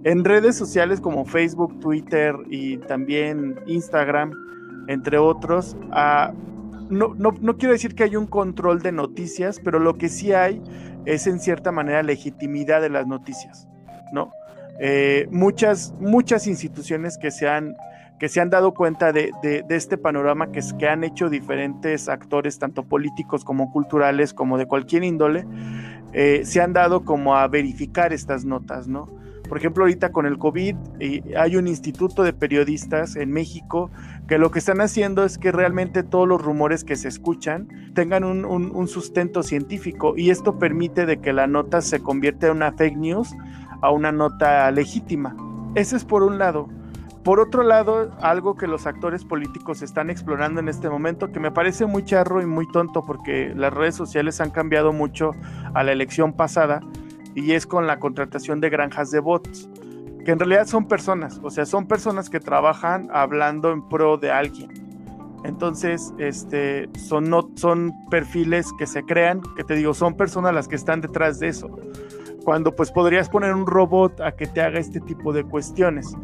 En 0.05 0.25
redes 0.25 0.57
sociales 0.57 1.01
como 1.01 1.25
Facebook, 1.25 1.81
Twitter 1.81 2.35
y 2.49 2.79
también 2.79 3.59
Instagram, 3.67 4.33
entre 4.88 5.18
otros. 5.18 5.76
no, 6.90 7.14
no, 7.14 7.57
quiero 7.59 7.73
decir 7.73 7.95
que 7.95 8.02
hay 8.02 8.16
un 8.16 8.26
control 8.26 8.83
de 8.83 8.90
noticias, 8.90 9.61
pero 9.62 9.78
lo 9.78 9.97
que 9.97 10.09
sí 10.09 10.33
hay 10.33 10.61
es 11.04 11.28
en 11.28 11.38
cierta 11.38 11.71
manera 11.71 12.02
legitimidad 12.02 12.80
de 12.80 12.90
las 12.90 13.07
noticias, 13.07 13.68
¿no? 14.12 14.33
Eh, 14.80 15.28
muchas, 15.30 15.95
muchas 16.00 16.47
instituciones 16.47 17.18
que 17.18 17.30
se 17.30 17.49
han, 17.49 17.76
que 18.18 18.28
se 18.28 18.40
han 18.40 18.49
dado 18.49 18.75
cuenta 18.75 19.12
de, 19.12 19.33
este 19.68 19.99
panorama 19.99 20.50
que, 20.50 20.61
que 20.78 20.88
han 20.88 21.04
hecho 21.04 21.28
diferentes 21.28 22.09
actores, 22.09 22.59
tanto 22.59 22.85
políticos 22.85 23.45
como 23.45 23.73
culturales, 23.73 24.33
como 24.33 24.57
de 24.57 24.66
cualquier 24.66 25.04
índole, 25.04 25.47
eh, 26.12 26.42
se 26.45 26.61
han 26.61 26.73
dado 26.73 27.04
como 27.04 27.37
a 27.37 27.47
verificar 27.49 28.12
estas 28.12 28.45
notas, 28.45 28.88
¿no? 28.88 29.07
Por 29.49 29.59
ejemplo, 29.59 29.85
ahorita 29.85 30.12
con 30.12 30.26
el 30.26 30.38
COVID 30.38 30.76
hay 31.37 31.57
un 31.57 31.67
instituto 31.67 32.23
de 32.23 32.33
periodistas 32.33 33.17
en 33.17 33.33
México 33.33 33.90
que 34.26 34.38
lo 34.38 34.50
que 34.50 34.59
están 34.59 34.81
haciendo 34.81 35.25
es 35.25 35.38
que 35.38 35.52
realmente 35.52 36.02
todos 36.02 36.28
los 36.28 36.43
rumores 36.43 36.85
que 36.85 36.97
se 36.97 37.09
escuchan 37.09 37.93
tengan 37.95 38.25
un, 38.25 38.88
sustento 38.88 39.43
científico 39.43 40.14
y 40.17 40.31
esto 40.31 40.59
permite 40.59 41.07
de 41.07 41.21
que 41.21 41.33
la 41.33 41.47
nota 41.47 41.81
se 41.81 42.00
convierta 42.00 42.47
en 42.47 42.57
una 42.57 42.73
fake 42.73 42.97
news 42.97 43.35
a 43.81 43.90
una 43.90 44.12
nota 44.12 44.71
legítima. 44.71 45.37
Ese 45.75 45.97
es 45.97 46.05
por 46.05 46.23
un 46.23 46.38
lado. 46.38 46.69
Por 47.25 47.40
otro 47.40 47.62
lado, 47.62 48.11
algo 48.21 48.57
que 48.57 48.67
los 48.67 48.87
actores 48.87 49.25
políticos 49.25 49.83
están 49.83 50.09
explorando 50.09 50.61
en 50.61 50.69
este 50.69 50.88
momento, 50.88 51.31
que 51.31 51.40
me 51.40 51.50
parece 51.50 51.85
muy 51.85 52.05
charro 52.05 52.40
y 52.40 52.47
muy 52.47 52.67
tonto 52.71 53.05
porque 53.05 53.52
las 53.55 53.73
redes 53.73 53.95
sociales 53.95 54.40
han 54.40 54.50
cambiado 54.50 54.93
mucho 54.93 55.33
a 55.75 55.83
la 55.83 55.93
elección 55.93 56.33
pasada, 56.33 56.81
y 57.38 57.52
es 57.52 57.66
con 57.66 57.87
la 57.87 57.99
contratación 57.99 58.61
de 58.61 58.71
granjas 58.71 59.11
de 59.11 59.21
bots, 59.21 59.68
que 60.25 60.33
en 60.33 60.38
realidad 60.38 60.66
son 60.66 60.88
personas, 60.88 61.40
o 61.42 61.50
sea, 61.50 61.64
son 61.66 61.87
personas 61.87 62.28
que 62.28 62.40
trabajan 62.40 63.09
hablando 63.12 63.71
en 63.71 63.88
pro 63.88 64.16
de 64.16 64.30
alguien. 64.30 64.71
Entonces, 65.45 66.12
este, 66.18 66.88
son, 66.99 67.30
no, 67.30 67.49
son 67.54 67.92
perfiles 68.11 68.73
que 68.76 68.87
se 68.87 69.04
crean, 69.04 69.40
que 69.57 69.62
te 69.62 69.75
digo, 69.75 69.95
son 69.95 70.16
personas 70.16 70.52
las 70.52 70.66
que 70.66 70.75
están 70.75 71.00
detrás 71.00 71.38
de 71.38 71.49
eso. 71.49 71.71
Cuando 72.45 72.75
pues 72.75 72.90
podrías 72.90 73.28
poner 73.28 73.54
un 73.54 73.66
robot 73.66 74.21
a 74.21 74.33
que 74.33 74.47
te 74.47 74.61
haga 74.61 74.80
este 74.80 75.00
tipo 75.00 75.33
de 75.33 75.45
cuestiones. 75.45 76.16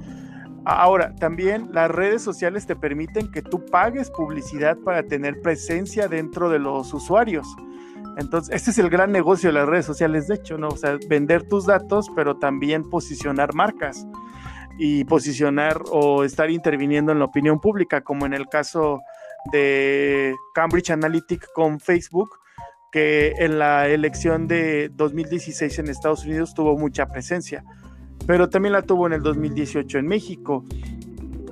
Ahora, 0.64 1.14
también 1.14 1.68
las 1.72 1.90
redes 1.90 2.22
sociales 2.22 2.66
te 2.66 2.74
permiten 2.74 3.30
que 3.30 3.42
tú 3.42 3.64
pagues 3.66 4.10
publicidad 4.10 4.76
para 4.78 5.04
tener 5.04 5.40
presencia 5.42 6.08
dentro 6.08 6.48
de 6.48 6.58
los 6.58 6.92
usuarios. 6.92 7.46
Entonces, 8.16 8.54
este 8.54 8.70
es 8.70 8.78
el 8.78 8.90
gran 8.90 9.12
negocio 9.12 9.48
de 9.48 9.54
las 9.54 9.68
redes 9.68 9.86
sociales, 9.86 10.28
de 10.28 10.36
hecho, 10.36 10.58
¿no? 10.58 10.68
O 10.68 10.76
sea, 10.76 10.98
vender 11.08 11.48
tus 11.48 11.66
datos, 11.66 12.08
pero 12.14 12.36
también 12.36 12.88
posicionar 12.88 13.54
marcas 13.54 14.06
y 14.78 15.04
posicionar 15.04 15.80
o 15.90 16.24
estar 16.24 16.50
interviniendo 16.50 17.12
en 17.12 17.18
la 17.18 17.24
opinión 17.26 17.60
pública, 17.60 18.02
como 18.02 18.26
en 18.26 18.34
el 18.34 18.46
caso 18.48 19.00
de 19.52 20.34
Cambridge 20.54 20.90
Analytica 20.90 21.46
con 21.54 21.80
Facebook, 21.80 22.38
que 22.90 23.34
en 23.38 23.58
la 23.58 23.88
elección 23.88 24.46
de 24.46 24.88
2016 24.92 25.78
en 25.80 25.88
Estados 25.88 26.24
Unidos 26.24 26.54
tuvo 26.54 26.76
mucha 26.76 27.06
presencia 27.06 27.64
pero 28.26 28.48
también 28.48 28.72
la 28.72 28.82
tuvo 28.82 29.06
en 29.06 29.14
el 29.14 29.22
2018 29.22 29.98
en 29.98 30.06
México. 30.06 30.64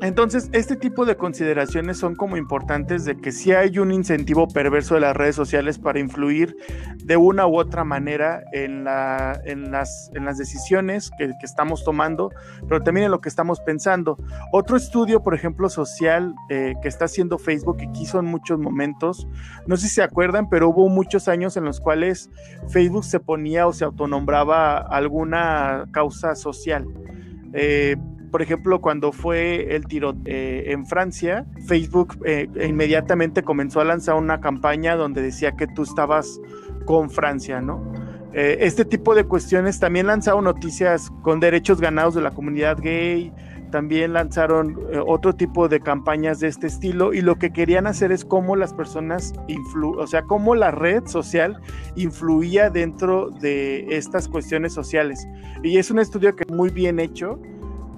Entonces, 0.03 0.51
este 0.53 0.75
tipo 0.75 1.05
de 1.07 1.17
consideraciones 1.17 1.97
son 1.97 2.17
como 2.17 2.37
importantes 2.37 3.05
de 3.05 3.17
que 3.17 3.31
si 3.31 3.53
hay 3.53 3.79
un 3.79 3.93
incentivo 3.93 4.49
perverso 4.49 4.97
de 4.97 5.01
las 5.01 5.17
redes 5.17 5.37
sociales 5.37 5.79
para 5.79 6.01
influir 6.01 6.57
de 7.05 7.17
una 7.17 7.47
u 7.47 7.57
otra 7.57 7.85
manera 7.85 8.43
en, 8.53 8.83
la, 8.83 9.41
las 9.45 10.39
decisiones 10.39 11.13
que, 11.17 11.31
estamos 11.45 11.85
tomando, 11.85 12.31
pero 12.69 12.83
también 12.83 13.05
en 13.05 13.11
lo 13.13 13.21
que 13.21 13.29
estamos 13.29 13.61
pensando. 13.61 14.19
Otro 14.51 14.77
estudio, 14.77 15.23
por 15.23 15.35
ejemplo, 15.35 15.69
social 15.69 16.35
eh, 16.49 16.75
que 16.83 16.89
está 16.89 17.05
haciendo 17.05 17.39
Facebook 17.39 17.77
y 17.81 17.93
quiso 17.93 18.19
en 18.19 18.25
muchos 18.25 18.59
momentos, 18.59 19.29
no 19.69 19.77
sé 19.77 19.87
si 19.87 19.95
se 19.95 20.03
acuerdan, 20.03 20.49
pero 20.49 20.71
hubo 20.71 20.89
muchos 20.89 21.29
años 21.29 21.57
en 21.57 21.65
los 21.65 21.79
cuales 21.79 22.29
Facebook 22.71 23.05
se 23.05 23.21
ponía 23.21 23.69
o 23.69 23.73
se 23.73 23.85
autonombraba 23.85 24.79
alguna 24.79 25.87
causa 25.93 26.35
social. 26.35 26.89
Eh, 27.53 27.97
por 28.33 28.41
ejemplo, 28.41 28.81
cuando 28.81 29.13
fue 29.13 29.77
el 29.77 29.87
tiro 29.87 30.15
eh, 30.25 30.65
en 30.69 30.87
Francia, 30.87 31.45
Facebook 31.67 32.19
eh, 32.25 32.49
inmediatamente 32.67 33.43
comenzó 33.43 33.83
a 33.83 33.85
lanzar 33.85 34.15
una 34.15 34.41
campaña 34.41 34.97
donde 34.97 35.21
decía 35.21 35.53
que 35.53 35.67
tú 35.67 35.83
estabas 35.83 36.41
con 36.87 37.11
Francia, 37.11 37.61
¿no? 37.61 37.93
Eh, 38.33 38.57
este 38.63 38.87
tipo 38.87 39.15
de 39.15 39.25
cuestiones 39.25 39.79
también 39.79 40.07
lanzaron 40.07 40.45
noticias 40.45 41.13
con 41.21 41.41
derechos 41.41 41.79
ganados 41.79 42.15
de 42.15 42.23
la 42.23 42.31
comunidad 42.31 42.79
gay, 42.81 43.31
también 43.71 44.15
lanzaron 44.15 44.79
otro 45.07 45.35
tipo 45.35 45.69
de 45.69 45.81
campañas 45.81 46.41
de 46.41 46.49
este 46.49 46.67
estilo 46.67 47.13
y 47.15 47.21
lo 47.21 47.37
que 47.37 47.53
querían 47.53 47.87
hacer 47.87 48.13
es 48.13 48.25
cómo 48.25 48.55
las 48.55 48.75
personas 48.75 49.33
influ 49.49 49.99
o 49.99 50.07
sea, 50.07 50.23
cómo 50.23 50.55
la 50.55 50.71
red 50.71 51.07
social 51.07 51.59
influía 51.97 52.69
dentro 52.69 53.31
de 53.31 53.87
estas 53.91 54.29
cuestiones 54.29 54.73
sociales. 54.73 55.27
Y 55.63 55.77
es 55.77 55.91
un 55.91 55.99
estudio 55.99 56.35
que 56.37 56.45
muy 56.53 56.69
bien 56.69 57.01
hecho, 57.01 57.39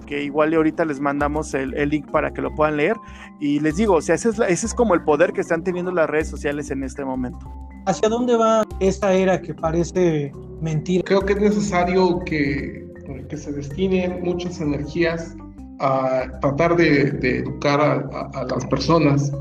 que 0.05 0.23
igual 0.23 0.55
ahorita 0.55 0.85
les 0.85 1.01
mandamos 1.01 1.55
el, 1.55 1.71
link 1.89 2.11
para 2.11 2.33
que 2.33 2.43
lo 2.43 2.55
puedan 2.55 2.77
leer. 2.77 2.97
Y 3.41 3.61
les 3.61 3.77
digo, 3.77 3.95
o 3.95 4.03
sea, 4.03 4.15
ese 4.15 4.31
es, 4.31 4.39
ese 4.39 4.67
es 4.67 4.75
como 4.75 4.95
el 4.95 5.03
poder 5.03 5.33
que 5.33 5.41
están 5.41 5.65
teniendo 5.65 5.91
las 5.93 6.09
redes 6.09 6.29
sociales 6.29 6.71
en 6.71 6.83
este 6.83 7.05
momento. 7.05 7.51
¿Hacia 7.87 8.09
dónde 8.09 8.37
va 8.37 8.65
esta 8.81 9.13
era 9.13 9.41
que 9.41 9.55
parece 9.55 10.33
mentira? 10.61 11.05
Creo 11.05 11.21
que 11.21 11.35
es 11.35 11.41
necesario 11.41 12.21
que, 12.21 12.87
que 13.29 13.37
se 13.37 13.53
destinen 13.53 14.23
muchas 14.23 14.61
energías 14.61 15.37
a 15.81 16.39
tratar 16.41 16.77
de, 16.77 17.39
educar 17.39 17.81
a, 17.81 18.45
las 18.45 18.65
personas, 18.67 19.33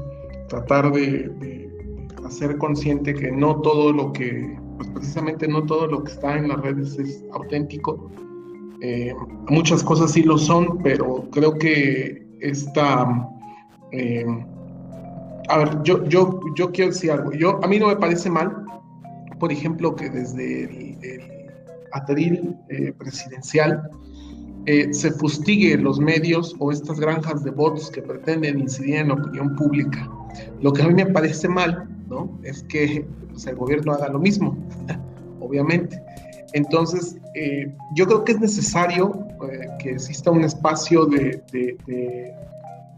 tratar 0.50 0.92
de, 0.92 1.32
hacer 2.26 2.58
consciente 2.58 3.14
que 3.14 3.32
no 3.32 3.62
todo 3.62 3.92
lo 3.92 4.12
que, 4.14 4.58
pues 4.78 4.90
precisamente 4.90 5.48
no 5.48 5.64
todo 5.64 5.88
lo 5.88 6.04
que 6.04 6.12
está 6.12 6.38
en 6.38 6.48
las 6.48 6.62
redes 6.62 6.98
es 6.98 7.24
auténtico 7.34 8.10
eh, 8.86 9.16
muchas 9.48 9.82
cosas 9.82 10.12
sí 10.12 10.24
lo 10.24 10.38
son, 10.38 10.80
pero 10.84 11.30
creo 11.32 11.54
que 11.54 12.28
esta... 12.42 13.30
Eh, 13.94 14.26
a 15.48 15.58
ver, 15.58 15.84
yo, 15.84 16.04
yo, 16.10 16.42
yo 16.58 16.70
quiero 16.74 16.92
decir 16.92 17.12
algo. 17.12 17.32
Yo, 17.32 17.64
a 17.64 17.68
mí 17.68 17.80
no 17.80 17.88
me 17.88 17.96
parece 17.96 18.30
mal, 18.30 18.66
por 19.40 19.54
ejemplo, 19.54 19.96
que 19.96 20.10
desde 20.10 20.64
el, 20.66 20.98
atril 21.94 22.58
eh, 22.70 22.92
presidencial 22.92 23.90
se 24.66 25.12
fustigue 25.12 25.78
los 25.78 26.00
medios 26.00 26.56
o 26.60 26.72
estas 26.72 27.00
granjas 27.00 27.44
de 27.44 27.52
votos 27.52 27.92
que 27.92 28.02
pretenden 28.02 28.60
incidir 28.60 28.96
en 28.96 29.10
la 29.10 29.14
opinión 29.14 29.56
pública. 29.56 30.10
Lo 30.62 30.74
que 30.74 30.82
a 30.82 30.88
mí 30.88 30.94
me 30.94 31.06
parece 31.06 31.48
mal, 31.48 31.88
¿no? 32.10 32.38
Es 32.44 32.64
que 32.64 33.06
pues, 33.30 33.46
el 33.46 33.56
gobierno 33.56 33.94
haga 33.94 34.10
lo 34.10 34.20
mismo, 34.20 34.58
obviamente. 35.40 36.02
Entonces, 36.54 37.18
eh, 37.34 37.74
yo 37.96 38.06
creo 38.06 38.24
que 38.24 38.34
es 38.34 38.40
necesario 38.40 39.28
eh, 39.52 39.68
que 39.80 39.92
exista 39.92 40.30
un 40.32 40.44
espacio 40.44 41.06
de, 41.06 41.44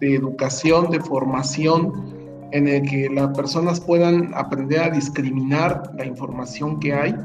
educación, 0.02 0.92
de 0.92 1.00
formación, 1.00 2.14
en 2.52 2.68
el 2.68 2.84
que 2.84 3.10
las 3.10 3.36
personas 3.36 3.80
puedan 3.80 4.34
aprender 4.36 4.80
a 4.80 4.90
discriminar 4.90 5.92
la 5.98 6.06
información 6.06 6.80
que 6.80 6.94
hay. 6.94 7.16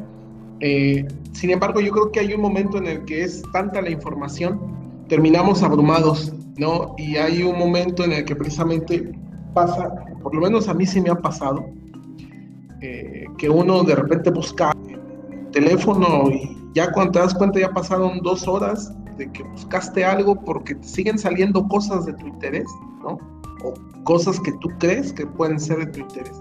Eh, 0.61 1.07
sin 1.33 1.51
embargo, 1.51 1.81
yo 1.81 1.91
creo 1.91 2.11
que 2.11 2.21
hay 2.21 2.33
un 2.33 2.41
momento 2.41 2.79
en 2.79 2.87
el 2.87 3.05
que 3.05 3.25
es 3.25 3.43
tanta 3.53 3.83
la 3.83 3.91
información, 3.91 4.61
terminamos 5.09 5.63
abrumados, 5.63 6.33
¿no? 6.57 6.95
Y 6.97 7.17
hay 7.17 7.43
un 7.43 7.59
momento 7.59 8.05
en 8.05 8.13
el 8.13 8.25
que 8.25 8.37
precisamente 8.37 9.13
pasa, 9.53 9.91
por 10.23 10.35
lo 10.35 10.41
menos 10.41 10.69
a 10.69 10.75
mí 10.75 10.87
sí 10.87 11.01
me 11.01 11.11
ha 11.11 11.17
pasado, 11.17 11.67
que 13.37 13.49
uno 13.49 13.83
de 13.83 13.95
repente 13.95 14.31
busca 14.31 14.73
teléfono 15.50 16.30
y 16.30 16.57
ya 16.75 16.92
cuando 16.92 17.12
te 17.12 17.19
das 17.21 17.35
cuenta 17.35 17.61
ya 17.61 17.71
pasaron 17.71 18.21
dos 18.23 18.47
horas 18.47 18.92
de 19.16 19.30
que 19.33 19.42
buscaste 19.42 20.04
algo 20.04 20.35
porque 20.35 20.75
te 20.75 20.87
siguen 20.87 21.19
saliendo 21.19 21.66
cosas 21.69 22.07
de 22.07 22.14
tu 22.14 22.26
interés, 22.26 22.69
¿no? 23.02 23.19
O 23.62 23.75
cosas 24.04 24.40
que 24.40 24.52
tú 24.61 24.69
crees 24.78 25.12
que 25.12 25.26
pueden 25.26 25.61
ser 25.61 25.78
de 25.78 25.87
tu 25.87 26.00
interés. 26.00 26.40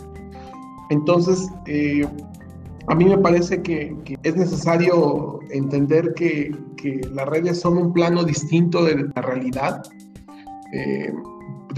Entonces, 0.89 1.49
eh, 1.67 2.07
a 2.87 2.95
mí 2.95 3.05
me 3.05 3.17
parece 3.17 3.61
que, 3.61 3.95
es 4.23 4.35
necesario 4.35 5.39
entender 5.51 6.13
que, 6.15 6.55
que, 6.77 7.01
las 7.13 7.27
redes 7.27 7.59
son 7.59 7.77
un 7.77 7.93
plano 7.93 8.23
distinto 8.23 8.83
de 8.83 9.09
la 9.15 9.21
realidad. 9.21 9.83
Eh, 10.73 11.13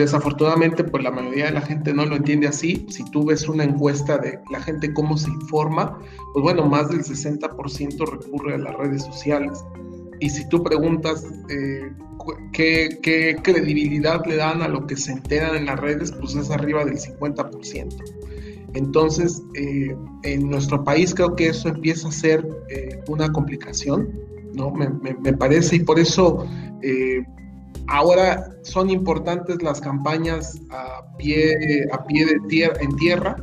desafortunadamente, 0.01 0.83
pues 0.83 1.03
la 1.03 1.11
mayoría 1.11 1.45
de 1.45 1.51
la 1.51 1.61
gente 1.61 1.93
no 1.93 2.05
lo 2.05 2.15
entiende 2.15 2.47
así. 2.47 2.85
Si 2.89 3.03
tú 3.11 3.25
ves 3.25 3.47
una 3.47 3.63
encuesta 3.63 4.17
de 4.17 4.39
la 4.51 4.61
gente 4.61 4.93
cómo 4.93 5.17
se 5.17 5.29
informa, 5.29 5.97
pues 6.33 6.43
bueno, 6.43 6.65
más 6.65 6.89
del 6.89 7.03
60% 7.03 8.09
recurre 8.09 8.55
a 8.55 8.57
las 8.57 8.75
redes 8.75 9.03
sociales. 9.03 9.63
Y 10.19 10.29
si 10.29 10.47
tú 10.49 10.63
preguntas 10.63 11.25
eh, 11.49 11.91
¿qué, 12.51 13.37
credibilidad 13.41 14.25
le 14.25 14.35
dan 14.35 14.61
a 14.61 14.67
lo 14.67 14.85
que 14.85 14.95
se 14.95 15.13
enteran 15.13 15.55
en 15.55 15.65
las 15.65 15.79
redes, 15.79 16.11
pues 16.11 16.35
es 16.35 16.49
arriba 16.51 16.85
del 16.85 16.97
50%. 16.97 17.95
Entonces, 18.73 19.43
eh, 19.55 19.95
en 20.23 20.49
nuestro 20.49 20.83
país 20.83 21.13
creo 21.13 21.35
que 21.35 21.47
eso 21.47 21.67
empieza 21.69 22.07
a 22.07 22.11
ser 22.11 22.47
eh, 22.69 22.99
una 23.07 23.31
complicación, 23.31 24.09
¿no? 24.53 24.71
Me, 24.71 24.89
me, 24.89 25.33
parece, 25.33 25.77
y 25.77 25.79
por 25.79 25.99
eso 25.99 26.47
Ahora 27.87 28.49
son 28.63 28.89
importantes 28.89 29.61
las 29.61 29.81
campañas 29.81 30.61
a 30.69 31.03
pie, 31.17 31.87
a 31.91 32.03
pie 32.05 32.25
de 32.25 32.39
tierra, 32.47 32.75
en 32.81 32.95
tierra, 32.95 33.35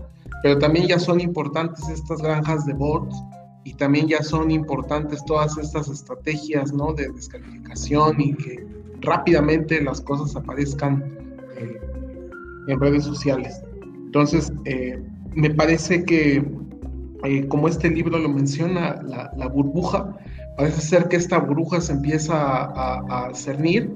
pero 0.43 0.59
también 0.59 0.87
ya 0.87 0.99
son 0.99 1.21
importantes 1.21 1.89
estas 1.89 2.23
granjas 2.23 2.65
de 2.67 2.73
bots 2.73 3.17
y 3.65 3.75
también 3.75 4.09
ya 4.09 4.23
son 4.23 4.51
importantes 4.51 5.25
todas 5.25 5.59
estas 5.59 5.89
estrategias 5.89 6.73
¿no? 6.73 6.93
de 6.95 7.09
descalificación 7.11 8.21
y 8.21 8.35
que 8.35 8.67
rápidamente 9.01 9.83
las 9.83 10.01
cosas 10.01 10.35
aparezcan 10.37 11.05
eh, 11.57 11.81
en 12.69 12.81
redes 12.81 13.05
sociales. 13.05 13.61
Entonces, 14.07 14.53
eh, 14.65 15.03
me 15.35 15.51
parece 15.51 16.05
que, 16.05 16.43
eh, 17.25 17.49
como 17.49 17.69
este 17.69 17.91
libro 17.91 18.19
lo 18.19 18.29
menciona, 18.29 19.03
la, 19.03 19.31
la 19.37 19.49
burbuja, 19.49 20.17
parece 20.57 20.81
ser 20.81 21.09
que 21.09 21.17
esta 21.17 21.39
burbuja 21.39 21.81
se 21.81 21.93
empieza 21.93 22.37
a, 22.37 23.27
a 23.27 23.35
cernir 23.35 23.93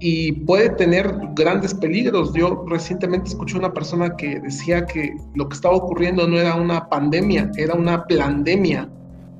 y 0.00 0.32
puede 0.32 0.70
tener 0.70 1.12
grandes 1.34 1.74
peligros. 1.74 2.32
Yo 2.34 2.64
recientemente 2.68 3.30
escuché 3.30 3.58
una 3.58 3.72
persona 3.72 4.16
que 4.16 4.40
decía 4.40 4.86
que 4.86 5.16
lo 5.34 5.48
que 5.48 5.54
estaba 5.54 5.74
ocurriendo 5.74 6.26
no 6.26 6.38
era 6.38 6.54
una 6.54 6.88
pandemia, 6.88 7.50
era 7.56 7.74
una 7.74 8.04
pandemia, 8.06 8.88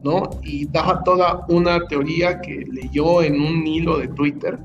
¿no? 0.02 0.30
Y 0.42 0.66
daba 0.66 1.02
toda 1.04 1.44
una 1.48 1.86
teoría 1.86 2.40
que 2.40 2.64
leyó 2.70 3.22
en 3.22 3.40
un 3.40 3.66
hilo 3.66 3.98
de 3.98 4.08
Twitter 4.08 4.58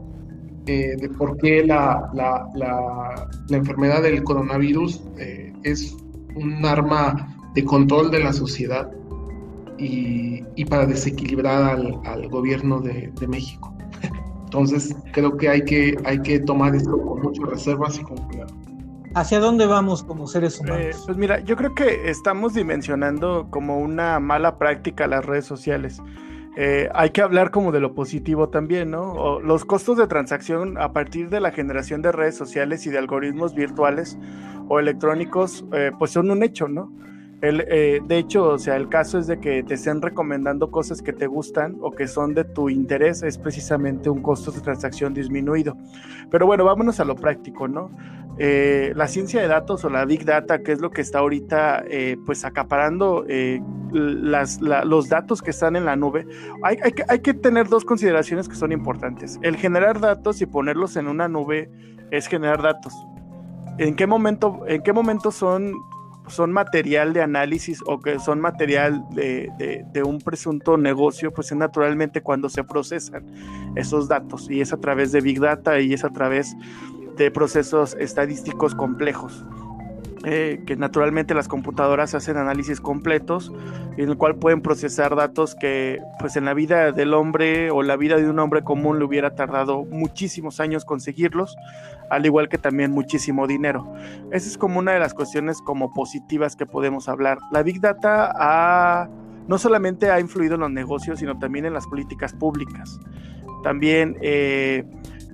eh, 0.65 0.95
de 0.97 1.09
por 1.09 1.37
qué 1.37 1.65
la, 1.65 2.09
la, 2.13 2.47
la, 2.55 3.57
enfermedad 3.57 4.01
del 4.01 4.23
coronavirus 4.23 5.03
eh, 5.17 5.51
es 5.63 5.95
un 6.35 6.65
arma 6.65 7.37
de 7.53 7.65
control 7.65 8.09
de 8.09 8.19
la 8.19 8.31
sociedad 8.31 8.89
y, 9.77 10.41
y 10.55 10.65
para 10.65 10.85
desequilibrar 10.85 11.63
al, 11.63 11.99
al 12.05 12.29
gobierno 12.29 12.79
de, 12.79 13.11
de 13.19 13.27
México. 13.27 13.72
Entonces, 14.53 14.95
creo 15.13 15.35
que 15.35 15.49
hay 15.49 15.65
que, 15.65 15.97
hay 16.05 16.21
que 16.21 16.39
tomar 16.39 16.75
esto 16.75 16.95
con 17.01 17.23
muchas 17.23 17.49
reservas 17.49 17.97
y 17.97 18.03
con 18.03 18.17
cuidado. 18.17 18.53
¿Hacia 19.15 19.39
dónde 19.39 19.65
vamos 19.65 20.03
como 20.03 20.27
seres 20.27 20.59
eh, 20.59 20.61
humanos? 20.61 21.03
pues 21.07 21.17
mira, 21.17 21.39
yo 21.39 21.55
creo 21.55 21.73
que 21.73 22.11
estamos 22.11 22.53
dimensionando 22.53 23.47
como 23.49 23.79
una 23.79 24.19
mala 24.19 24.59
práctica 24.59 25.07
las 25.07 25.25
redes 25.25 25.45
sociales. 25.45 26.03
Eh, 26.55 26.87
hay 26.93 27.09
que 27.09 27.23
hablar 27.23 27.49
como 27.49 27.71
de 27.71 27.79
lo 27.79 27.95
positivo 27.95 28.49
también, 28.49 28.91
¿no? 28.91 29.39
los 29.39 29.65
costos 29.65 29.97
de 29.97 30.05
transacción 30.05 30.77
a 30.77 30.93
partir 30.93 31.29
de 31.29 31.39
la 31.39 31.49
generación 31.49 32.03
de 32.03 32.11
redes 32.11 32.37
sociales 32.37 32.85
y 32.85 32.91
de 32.91 32.99
algoritmos 32.99 33.55
virtuales 33.55 34.19
o 34.69 34.79
electrónicos, 34.79 35.65
eh, 35.73 35.91
pues 35.97 36.11
son 36.11 36.29
un 36.29 36.43
hecho, 36.43 36.67
¿no? 36.67 36.93
Eh, 37.45 37.99
de 38.01 38.17
hecho, 38.17 38.45
o 38.45 38.57
sea, 38.57 38.77
el 38.77 38.87
caso 38.87 39.19
es 39.19 39.27
de 39.27 39.37
que 39.37 39.63
te 39.63 39.73
estén 39.73 40.01
recomendando 40.01 40.71
cosas 40.71 41.01
que 41.01 41.11
te 41.11 41.27
gustan 41.27 41.75
o 41.81 41.91
que 41.91 42.07
son 42.07 42.33
de 42.33 42.45
tu 42.45 42.69
interés, 42.69 43.21
es 43.21 43.37
precisamente 43.37 44.09
un 44.09 44.21
costo 44.21 44.49
de 44.51 44.61
transacción 44.61 45.13
disminuido. 45.13 45.75
Pero 46.31 46.45
bueno, 46.45 46.63
vámonos 46.63 47.01
a 47.01 47.05
lo 47.05 47.15
práctico, 47.15 47.67
¿no? 47.67 47.91
Eh, 48.37 48.93
la 48.95 49.07
ciencia 49.09 49.41
de 49.41 49.49
datos 49.49 49.83
o 49.83 49.89
la 49.89 50.05
big 50.05 50.23
data, 50.23 50.63
que 50.63 50.71
es 50.71 50.79
lo 50.79 50.89
que 50.89 51.01
está 51.01 51.19
ahorita 51.19 51.83
eh, 51.85 52.17
pues 52.25 52.45
acaparando 52.45 53.25
los 53.91 55.09
datos 55.09 55.41
que 55.41 55.51
están 55.51 55.75
en 55.75 55.83
la 55.83 55.97
nube, 55.97 56.25
hay, 56.63 56.77
que, 56.93 57.03
hay 57.09 57.19
que 57.19 57.33
tener 57.33 57.67
dos 57.67 57.83
consideraciones 57.83 58.47
que 58.47 58.55
son 58.55 58.71
importantes. 58.71 59.37
El 59.41 59.57
generar 59.57 59.99
datos 59.99 60.41
y 60.41 60.45
ponerlos 60.45 60.95
en 60.95 61.07
una 61.07 61.27
nube 61.27 61.69
es 62.09 62.27
generar 62.27 62.61
datos. 62.61 62.93
¿En 63.79 63.95
qué 63.95 64.07
momento, 64.07 64.61
en 64.65 64.81
qué 64.81 64.93
momento 64.93 65.29
son 65.29 65.73
son 66.27 66.51
material 66.51 67.13
de 67.13 67.21
análisis 67.21 67.79
o 67.85 67.99
que 67.99 68.19
son 68.19 68.39
material 68.39 69.03
de, 69.11 70.03
un 70.05 70.19
presunto 70.19 70.77
negocio, 70.77 71.33
pues 71.33 71.51
es 71.51 71.57
naturalmente 71.57 72.21
cuando 72.21 72.49
se 72.49 72.63
procesan 72.63 73.25
esos 73.75 74.07
datos 74.07 74.49
y 74.49 74.61
es 74.61 74.73
a 74.73 74.77
través 74.77 75.11
de 75.11 75.21
Big 75.21 75.39
Data 75.39 75.79
y 75.79 75.93
es 75.93 76.03
a 76.03 76.09
través 76.09 76.55
de 77.17 77.31
procesos 77.31 77.95
estadísticos 77.99 78.73
complejos. 78.75 79.45
Eh, 80.25 80.61
que 80.65 80.77
naturalmente 80.77 81.33
las 81.33 81.49
computadoras 81.49 82.15
hacen 82.15 82.37
análisis 82.37 82.79
completos 82.79 83.51
en 83.97 84.07
el 84.07 84.15
cual 84.15 84.35
pueden 84.37 84.61
procesar 84.61 85.17
datos 85.17 85.53
que 85.53 85.99
pues 86.17 86.37
en 86.37 86.45
la 86.45 86.53
vida 86.53 86.93
del 86.93 87.13
hombre 87.13 87.71
o 87.71 87.83
la 87.83 87.97
vida 87.97 88.15
de 88.15 88.29
un 88.29 88.39
hombre 88.39 88.63
común 88.63 88.99
le 88.99 89.05
hubiera 89.05 89.35
tardado 89.35 89.83
muchísimos 89.83 90.61
años 90.61 90.85
conseguirlos, 90.85 91.57
al 92.09 92.25
igual 92.25 92.47
que 92.47 92.57
también 92.57 92.91
muchísimo 92.91 93.47
dinero. 93.47 93.93
Esa 94.31 94.47
es 94.47 94.57
como 94.57 94.79
una 94.79 94.93
de 94.93 94.99
las 94.99 95.13
cuestiones 95.13 95.61
como 95.61 95.93
positivas 95.93 96.55
que 96.55 96.65
podemos 96.65 97.09
hablar. 97.09 97.39
La 97.51 97.61
Big 97.61 97.81
Data 97.81 98.31
ha, 98.33 99.09
no 99.49 99.57
solamente 99.57 100.09
ha 100.09 100.21
influido 100.21 100.55
en 100.55 100.61
los 100.61 100.71
negocios, 100.71 101.19
sino 101.19 101.37
también 101.37 101.65
en 101.65 101.73
las 101.73 101.85
políticas 101.85 102.31
públicas. 102.31 102.97
También 103.61 104.15
eh, 104.21 104.85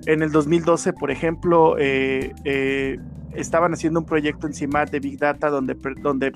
en 0.06 0.22
el 0.22 0.32
2012, 0.32 0.94
por 0.94 1.12
ejemplo, 1.12 1.76
eh, 1.78 2.98
estaban 3.34 3.72
haciendo 3.72 4.00
un 4.00 4.06
proyecto 4.06 4.46
en 4.46 4.54
CIMAT 4.54 4.90
de 4.90 5.00
Big 5.00 5.18
Data 5.18 5.50
donde, 5.50 5.74
donde 6.02 6.32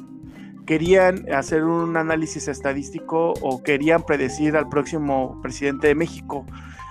querían 0.67 1.31
hacer 1.33 1.65
un 1.65 1.97
análisis 1.97 2.49
estadístico 2.49 3.35
o 3.41 3.63
querían 3.63 4.03
predecir 4.03 4.57
al 4.57 4.69
próximo 4.69 5.41
presidente 5.43 5.89
de 5.89 5.95
México. 5.95 6.47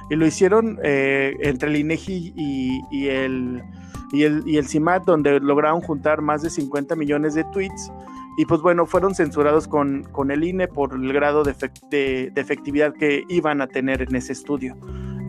Y 0.09 0.15
lo 0.15 0.25
hicieron 0.25 0.79
eh, 0.83 1.35
entre 1.41 1.69
el 1.69 1.77
INEGI 1.77 2.33
y, 2.35 3.07
el, 3.07 3.63
y, 4.11 4.23
el, 4.23 4.43
y 4.45 4.57
el 4.57 4.67
CIMAT, 4.67 5.05
donde 5.05 5.39
lograron 5.39 5.81
juntar 5.81 6.21
más 6.21 6.41
de 6.41 6.49
50 6.49 6.95
millones 6.95 7.33
de 7.33 7.43
tweets. 7.45 7.91
Y 8.37 8.45
pues 8.45 8.61
bueno, 8.61 8.85
fueron 8.85 9.15
censurados 9.15 9.67
con, 9.67 10.03
con 10.11 10.31
el 10.31 10.43
INE 10.43 10.67
por 10.67 10.93
el 10.93 11.13
grado 11.13 11.43
de, 11.43 11.55
de, 11.89 12.31
de 12.33 12.41
efectividad 12.41 12.93
que 12.93 13.23
iban 13.29 13.61
a 13.61 13.67
tener 13.67 14.01
en 14.01 14.15
ese 14.15 14.33
estudio. 14.33 14.75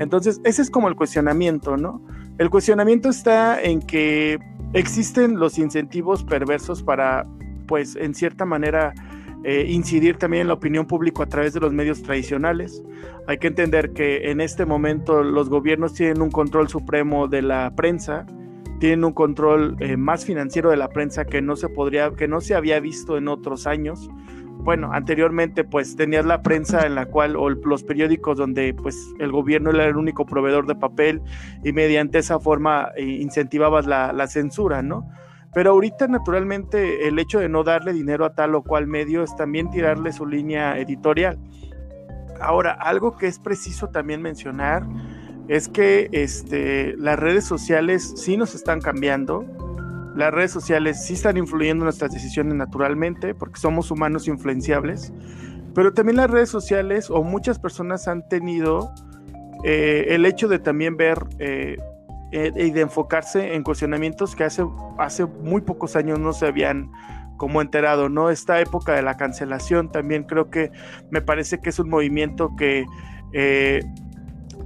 Entonces, 0.01 0.41
ese 0.45 0.63
es 0.63 0.71
como 0.71 0.89
el 0.89 0.97
cuestionamiento, 0.97 1.77
¿no? 1.77 2.03
El 2.39 2.51
cuestionamiento 2.51 3.09
está 3.11 3.63
en 3.63 3.81
que 3.81 4.39
existen 4.75 5.39
los 5.39 5.59
incentivos 5.59 6.23
perversos 6.23 6.83
para, 6.83 7.27
pues, 7.67 7.97
en 7.97 8.15
cierta 8.15 8.45
manera, 8.45 8.93
eh, 9.45 9.67
incidir 9.69 10.17
también 10.17 10.43
en 10.43 10.49
la 10.49 10.55
opinión 10.55 10.87
pública 10.87 11.23
a 11.23 11.27
través 11.27 11.53
de 11.55 11.61
los 11.61 11.73
medios 11.73 12.03
tradicionales. 12.03 12.83
Hay 13.27 13.39
que 13.39 13.47
entender 13.47 13.93
que 13.93 14.31
en 14.31 14.41
este 14.41 14.67
momento 14.67 15.23
los 15.23 15.49
gobiernos 15.49 15.95
tienen 15.95 16.23
un 16.23 16.31
control 16.31 16.69
supremo 16.69 17.29
de 17.29 17.43
la 17.43 17.73
prensa, 17.77 18.27
tienen 18.81 19.05
un 19.05 19.13
control 19.13 19.77
eh, 19.81 19.97
más 19.97 20.25
financiero 20.25 20.71
de 20.71 20.77
la 20.77 20.89
prensa 20.89 21.25
que 21.25 21.41
no 21.41 21.57
se 21.57 21.69
podría, 21.69 22.11
que 22.11 22.27
no 22.27 22.41
se 22.41 22.55
había 22.55 22.81
visto 22.81 23.17
en 23.17 23.29
otros 23.29 23.67
años 23.67 24.09
bueno, 24.61 24.93
anteriormente 24.93 25.65
pues 25.65 25.95
tenías 25.95 26.25
la 26.25 26.43
prensa 26.43 26.87
en 26.87 26.95
la 26.95 27.07
cual, 27.07 27.37
o 27.37 27.51
los 27.51 27.83
periódicos 27.85 28.39
donde 28.39 28.75
pues 28.75 28.97
el 29.19 29.31
gobierno 29.31 29.71
era 29.71 29.85
el 29.87 29.97
único 29.97 30.25
proveedor 30.25 30.67
de 30.67 30.75
papel 30.75 31.21
y 31.63 31.73
mediante 31.73 32.19
esa 32.19 32.39
forma 32.41 32.91
eh, 32.97 33.03
incentivabas 33.03 33.87
la, 33.87 34.27
censura, 34.27 34.83
¿no? 34.83 35.07
Pero 35.53 35.71
ahorita 35.71 36.09
naturalmente 36.09 37.07
el 37.07 37.19
hecho 37.19 37.41
de 37.41 37.49
no 37.49 37.63
darle 37.63 37.93
dinero 37.93 38.25
a 38.25 38.35
tal 38.35 38.55
o 38.55 38.63
cual 38.63 38.87
medio 38.87 39.23
es 39.23 39.37
también 39.37 39.71
tirarle 39.71 40.13
su 40.13 40.27
línea 40.27 40.79
editorial. 40.79 41.39
Ahora, 42.41 42.73
algo 42.73 43.17
que 43.17 43.27
es 43.29 43.39
preciso 43.39 43.89
también 43.89 44.21
mencionar 44.23 44.85
es 45.47 45.69
que 45.69 46.09
este, 46.13 46.97
las 46.97 47.19
redes 47.19 47.45
sociales 47.45 48.15
sí 48.17 48.37
nos 48.37 48.55
están 48.55 48.81
cambiando, 48.81 49.45
las 50.15 50.33
redes 50.33 50.53
sociales 50.53 51.05
sí 51.05 51.15
están 51.15 51.37
influyendo 51.37 51.83
en 51.83 51.87
nuestras 51.87 52.13
decisiones 52.13 52.55
naturalmente, 52.55 53.35
porque 53.35 53.61
somos 53.61 53.91
humanos 53.91 54.29
influenciables, 54.29 55.13
pero 55.75 55.93
también 55.93 56.17
las 56.17 56.31
redes 56.31 56.49
sociales 56.49 57.11
o 57.11 57.23
muchas 57.23 57.59
personas 57.59 58.07
han 58.07 58.29
tenido 58.29 58.95
eh, 59.65 60.07
el 60.15 60.25
hecho 60.25 60.47
de 60.47 60.59
también 60.61 60.97
ver 60.97 61.19
eh, 61.39 61.77
eh, 62.31 62.53
y 62.55 62.71
de 62.71 62.83
enfocarse 62.83 63.55
en 63.55 63.65
cuestionamientos 63.65 64.37
que 64.37 64.45
hace, 64.45 64.65
hace 64.99 65.25
muy 65.25 65.63
pocos 65.63 65.97
años 65.97 66.21
no 66.21 66.33
se 66.33 66.47
habían 66.47 66.93
como 67.37 67.61
enterado, 67.61 68.09
¿no? 68.09 68.31
Esta 68.31 68.61
época 68.61 68.95
de 68.95 69.03
la 69.03 69.17
cancelación 69.17 69.91
también 69.91 70.23
creo 70.23 70.49
que 70.49 70.71
me 71.11 71.23
parece 71.23 71.59
que 71.59 71.71
es 71.71 71.79
un 71.81 71.91
movimiento 71.91 72.55
que 72.57 72.85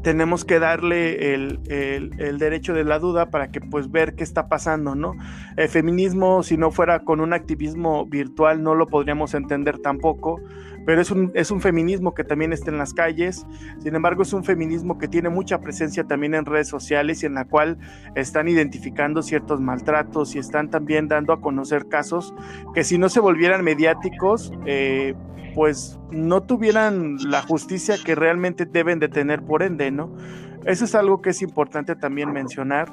tenemos 0.03 0.45
que 0.45 0.59
darle 0.59 1.35
el, 1.35 2.39
derecho 2.39 2.75
de 2.75 2.85
la 2.85 2.99
duda 2.99 3.31
para 3.31 3.51
que 3.51 3.61
pues 3.61 3.91
ver 3.91 4.15
qué 4.15 4.25
está 4.25 4.49
pasando, 4.49 4.95
¿no? 4.95 5.15
El 5.57 5.69
feminismo, 5.69 6.43
si 6.43 6.57
no 6.57 6.71
fuera 6.71 7.01
con 7.01 7.21
un 7.21 7.33
activismo 7.33 8.07
virtual, 8.07 8.63
no 8.63 8.75
lo 8.75 8.87
podríamos 8.87 9.35
entender 9.35 9.79
tampoco, 9.79 10.41
pero 10.89 11.03
es 11.03 11.11
un, 11.11 11.33
es 11.35 11.51
un 11.51 11.61
feminismo 11.61 12.15
que 12.15 12.25
también 12.25 12.55
está 12.55 12.71
en 12.71 12.79
las 12.79 12.95
calles, 12.95 13.45
sin 13.79 13.95
embargo 13.95 14.23
es 14.23 14.33
un 14.33 14.43
feminismo 14.43 14.97
que 14.97 15.07
tiene 15.07 15.29
mucha 15.29 15.61
presencia 15.61 16.05
también 16.05 16.35
en 16.35 16.47
redes 16.47 16.67
sociales 16.67 17.23
y 17.23 17.27
en 17.27 17.35
la 17.35 17.45
cual 17.45 17.77
están 18.15 18.49
identificando 18.49 19.21
ciertos 19.21 19.61
maltratos 19.61 20.35
y 20.35 20.39
están 20.39 20.71
también 20.71 21.07
dando 21.07 21.35
a 21.35 21.43
conocer 21.43 21.89
casos 21.89 22.33
que 22.73 22.85
si 22.85 22.97
no 22.97 23.11
se 23.11 23.21
volvieran 23.21 23.63
mediáticos, 23.63 24.51
eh, 24.65 25.15
pues 25.55 26.01
no 26.11 26.45
tuvieran 26.45 27.19
la 27.23 27.43
justicia 27.43 27.97
que 28.03 28.15
realmente 28.15 28.65
deben 28.65 28.99
de 28.99 29.09
tener 29.09 29.43
por 29.43 29.63
ende, 29.63 29.91
¿no? 29.91 30.17
Eso 30.65 30.87
es 30.87 30.95
algo 30.95 31.21
que 31.21 31.31
es 31.31 31.43
importante 31.43 31.97
también 31.97 32.33
mencionar. 32.33 32.89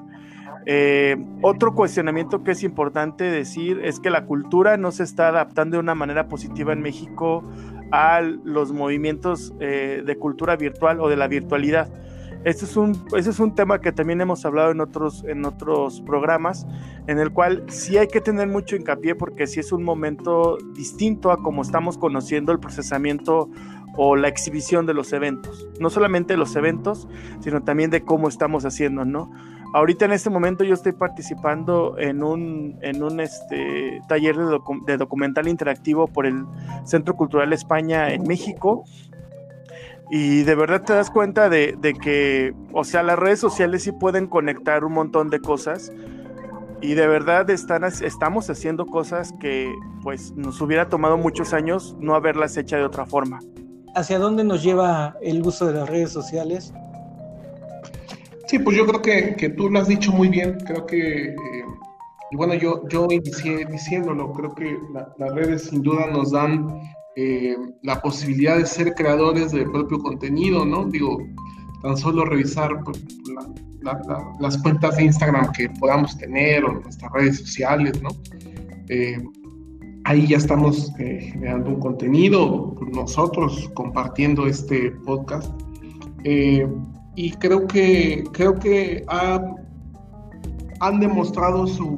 Eh, 0.68 1.16
otro 1.44 1.76
cuestionamiento 1.76 2.44
que 2.44 2.52
es 2.52 2.64
importante 2.64 3.24
decir 3.24 3.82
es 3.84 4.00
que 4.00 4.10
la 4.10 4.26
cultura 4.26 4.78
no 4.78 4.92
se 4.92 5.04
está 5.04 5.28
adaptando 5.28 5.78
de 5.78 5.82
una 5.82 5.94
manera 5.94 6.28
positiva 6.28 6.74
en 6.74 6.82
México 6.82 7.44
a 7.92 8.22
los 8.22 8.72
movimientos 8.72 9.54
eh, 9.60 10.04
de 10.06 10.18
cultura 10.18 10.56
virtual 10.56 11.00
o 11.00 11.10
de 11.10 11.16
la 11.16 11.28
virtualidad. 11.28 11.90
Este 12.46 12.66
es 12.66 12.78
un, 12.78 13.04
ese 13.18 13.32
es 13.32 13.40
un 13.40 13.56
tema 13.56 13.82
que 13.82 13.92
también 13.92 14.22
hemos 14.22 14.46
hablado 14.46 14.70
en 14.70 14.80
otros, 14.80 15.24
en 15.28 15.46
otros 15.46 16.02
programas, 16.02 16.68
en 17.08 17.18
el 17.18 17.32
cual 17.32 17.64
sí 17.70 17.98
hay 17.98 18.08
que 18.08 18.22
tener 18.22 18.48
mucho 18.48 18.76
hincapié 18.76 19.16
porque 19.16 19.48
sí 19.48 19.60
es 19.60 19.72
un 19.72 19.84
momento 19.84 20.60
distinto 20.76 21.32
a 21.32 21.42
como 21.42 21.64
estamos 21.64 21.98
conociendo 21.98 22.52
el 22.52 22.60
procesamiento 22.60 23.50
o 23.98 24.16
la 24.16 24.28
exhibición 24.28 24.86
de 24.86 24.94
los 24.94 25.12
eventos. 25.12 25.68
No 25.80 25.90
solamente 25.90 26.38
los 26.38 26.56
eventos, 26.56 27.08
sino 27.40 27.64
también 27.64 27.90
de 27.90 28.04
cómo 28.04 28.28
estamos 28.28 28.64
haciendo, 28.64 29.06
¿no? 29.06 29.32
Ahorita 29.76 30.06
en 30.06 30.14
este 30.14 30.30
momento 30.30 30.64
yo 30.64 30.74
estoy 30.74 30.94
participando 30.94 31.98
en 31.98 32.24
un, 32.24 32.80
en 32.82 33.04
un 33.04 33.20
este, 33.20 34.00
taller 34.08 34.38
de, 34.38 34.96
documental 34.96 35.50
interactivo 35.50 36.08
por 36.08 36.26
el 36.26 36.46
Centro 36.86 37.18
Cultural 37.18 37.52
España 37.52 38.14
en 38.14 38.24
México 38.24 38.86
Y 40.10 40.44
de 40.44 40.56
verdad 40.56 40.84
te 40.84 40.94
das 40.94 41.12
cuenta 41.12 41.50
de, 41.50 41.76
de, 41.78 41.94
que, 41.94 42.54
o 42.72 42.86
sea, 42.86 43.04
las 43.04 43.20
redes 43.20 43.42
sociales 43.42 43.84
sí 43.84 43.92
pueden 43.92 44.28
conectar 44.28 44.86
un 44.86 44.94
montón 44.94 45.30
de 45.30 45.42
cosas. 45.42 45.92
Y 46.80 46.94
de 46.94 47.08
verdad 47.08 47.50
están, 47.50 47.84
estamos 47.84 48.50
haciendo 48.50 48.86
cosas 48.86 49.34
que 49.42 49.76
pues 50.04 50.32
nos 50.38 50.62
hubiera 50.62 50.88
tomado 50.88 51.18
muchos 51.18 51.54
años 51.54 51.98
no 52.00 52.16
haberlas 52.16 52.56
hecho 52.56 52.78
de 52.78 52.86
otra 52.86 53.06
forma. 53.06 53.40
¿Hacia 53.94 54.20
dónde 54.20 54.46
nos 54.46 54.64
lleva 54.64 55.18
el 55.22 55.46
uso 55.46 55.66
de 55.66 55.74
las 55.74 55.90
redes 55.90 56.12
sociales? 56.12 56.74
Sí, 58.48 58.60
pues 58.60 58.78
yo 58.78 58.86
creo 58.86 59.02
que, 59.02 59.36
que 59.36 59.50
tú 59.50 59.70
lo 59.70 59.80
has 59.80 59.88
dicho 59.88 60.12
muy 60.12 60.30
bien. 60.30 60.58
Creo 60.66 60.86
que, 60.86 61.30
eh, 61.30 61.36
y 62.32 62.36
bueno, 62.36 62.54
yo, 62.54 62.88
yo 62.90 63.08
inicié 63.10 63.66
diciéndolo, 63.66 64.32
creo 64.34 64.54
que 64.54 64.78
las 65.18 65.34
redes 65.34 65.64
sin 65.64 65.82
duda 65.82 66.08
nos 66.12 66.32
dan 66.32 66.82
eh, 67.18 67.56
la 67.82 68.02
posibilidad 68.02 68.58
de 68.58 68.66
ser 68.66 68.94
creadores 68.94 69.54
del 69.54 69.72
propio 69.72 70.00
contenido, 70.00 70.66
¿no? 70.66 70.84
Digo, 70.84 71.18
tan 71.82 71.96
solo 71.96 72.26
revisar 72.26 72.84
pues, 72.84 73.02
las 74.42 74.58
cuentas 74.58 74.98
de 74.98 75.06
Instagram 75.06 75.52
que 75.54 75.70
podamos 75.80 76.18
tener 76.18 76.66
o 76.66 76.74
nuestras 76.74 77.10
redes 77.14 77.40
sociales, 77.40 78.02
¿no? 78.02 78.10
Eh, 78.90 79.18
ahí 80.04 80.28
ya 80.28 80.36
estamos 80.36 80.92
eh, 81.00 81.32
generando 81.32 81.70
un 81.70 81.80
contenido, 81.80 82.76
nosotros 82.94 83.72
compartiendo 83.76 84.46
este 84.46 84.92
podcast. 85.06 85.50
Y 87.16 87.32
creo 87.32 87.68
que, 87.68 88.24
creo 88.34 88.56
que 88.56 89.06
han 90.80 91.00
demostrado 91.00 91.68
su, 91.68 91.98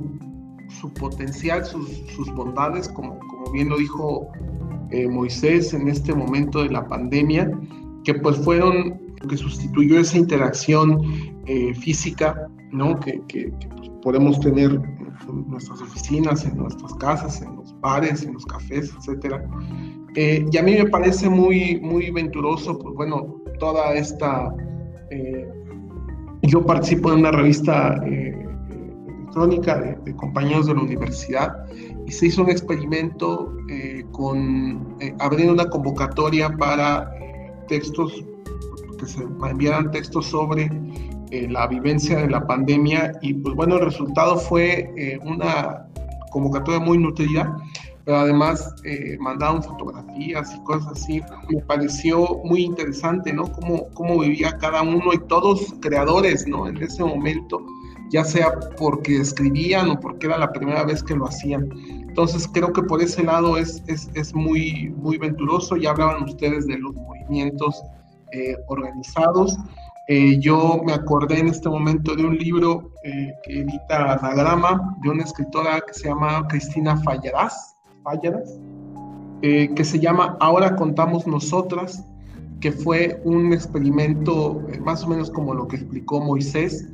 su 0.80 0.94
potencial, 0.94 1.66
sus, 1.66 1.90
sus, 2.16 2.32
bondades, 2.34 2.88
como, 2.90 3.18
como 3.20 3.52
bien 3.52 3.70
lo 3.70 3.78
dijo 3.78 4.30
eh, 4.92 5.08
Moisés 5.08 5.74
en 5.74 5.88
este 5.88 6.14
momento 6.14 6.64
de 6.64 6.70
la 6.70 6.88
pandemia, 6.88 7.52
que 8.04 8.14
pues 8.14 8.38
fueron 8.38 9.08
que 9.28 9.38
sustituyó 9.38 10.00
esa 10.00 10.18
interacción 10.18 11.02
eh, 11.48 11.74
física, 11.74 12.48
¿no? 12.72 13.00
Que, 13.00 13.22
que, 13.28 13.52
pues, 13.76 13.90
podemos 14.02 14.40
tener 14.40 14.72
en 14.72 15.50
nuestras 15.50 15.82
oficinas, 15.82 16.46
en 16.46 16.58
nuestras 16.58 16.94
casas, 16.96 17.42
en 17.42 17.56
los 17.56 17.78
bares, 17.82 18.24
en 18.24 18.34
los 18.34 18.46
cafés, 18.46 18.94
etcétera. 18.98 19.44
Eh, 20.16 20.46
y 20.52 20.58
a 20.58 20.64
mí 20.64 20.74
me 20.74 20.86
parece 20.86 21.30
muy, 21.30 21.80
muy 21.82 22.12
venturoso, 22.12 22.78
pues 22.78 22.96
bueno, 22.96 23.42
toda 23.60 23.94
esta... 23.96 24.54
yo 26.42 26.66
participo 26.66 27.12
en 27.12 27.20
una 27.20 27.32
revista 27.32 28.02
electrónica 29.38 29.98
de, 30.04 30.16
compañeros 30.16 30.68
de 30.68 30.74
la 30.74 30.82
universidad 30.82 31.66
y 32.06 32.12
se 32.12 32.28
hizo 32.28 32.44
un 32.44 32.50
experimento 32.50 33.54
eh, 33.70 34.04
con 34.12 34.96
eh, 35.00 35.14
abriendo 35.20 35.54
una 35.54 35.70
convocatoria 35.70 36.50
para 36.58 37.12
eh, 37.20 37.52
textos 37.68 38.24
que 38.98 39.06
se 39.06 39.24
enviaran 39.24 39.92
textos 39.92 40.26
sobre 40.28 40.72
la 41.30 41.68
vivencia 41.68 42.18
de 42.22 42.30
la 42.30 42.48
pandemia 42.48 43.12
y 43.22 43.34
pues 43.34 43.54
bueno 43.54 43.76
el 43.76 43.82
resultado 43.82 44.38
fue 44.38 45.20
una 45.24 45.86
convocatoria 46.32 46.80
muy 46.80 46.98
nutrida 46.98 47.56
pero 48.08 48.20
además 48.20 48.74
mandaron 49.20 49.62
fotografías 49.62 50.56
y 50.56 50.64
cosas 50.64 50.94
así 50.94 51.22
me 51.50 51.62
pareció 51.62 52.40
muy 52.46 52.64
interesante 52.64 53.32
no 53.32 53.52
cómo, 53.52 53.90
cómo 53.94 54.20
vivía 54.20 54.58
cada 54.58 54.82
uno 54.82 55.14
y 55.14 55.20
todos 55.28 55.76
creadores 55.82 56.48
no 56.48 56.68
en 56.68 56.82
ese 56.82 57.04
momento 57.04 57.64
ya 58.10 58.24
sea 58.24 58.52
porque 58.78 59.18
escribían 59.18 59.90
o 59.90 60.00
porque 60.00 60.28
era 60.28 60.38
la 60.38 60.52
primera 60.52 60.84
vez 60.84 61.04
que 61.04 61.16
lo 61.16 61.28
hacían. 61.28 61.70
Entonces 62.08 62.48
creo 62.52 62.72
que 62.74 62.82
por 62.84 63.02
ese 63.02 63.24
lado 63.24 63.58
es, 63.58 63.84
es, 63.88 64.34
muy, 64.34 64.90
muy 64.98 65.18
venturoso. 65.18 65.76
Ya 65.76 65.92
hablaban 65.92 66.24
ustedes 66.24 66.66
de 66.68 66.78
los 66.78 66.96
movimientos 66.96 67.82
eh, 68.32 68.56
organizados. 68.68 69.58
Eh, 70.08 70.40
yo 70.40 70.82
me 70.86 70.94
acordé 70.94 71.40
en 71.40 71.50
este 71.50 71.70
momento 71.70 72.16
de 72.16 72.26
un 72.26 72.38
libro 72.38 72.92
eh, 73.04 73.34
que 73.44 73.60
edita 73.60 74.14
Anagrama 74.14 74.96
de 75.02 75.10
una 75.10 75.24
escritora 75.24 75.82
que 75.86 75.94
se 75.94 76.08
llama 76.08 76.48
Cristina 76.48 76.96
Fallarás, 77.04 77.76
Fallarás 78.08 78.58
que 79.42 79.84
se 79.84 80.00
llama 80.00 80.38
Ahora 80.40 80.76
contamos 80.76 81.28
nosotras, 81.28 82.04
que 82.62 82.72
fue 82.72 83.22
un 83.24 83.52
experimento 83.54 84.64
más 84.82 85.04
o 85.04 85.10
menos 85.10 85.30
como 85.30 85.54
lo 85.54 85.68
que 85.68 85.76
explicó 85.76 86.22
Moisés, 86.22 86.88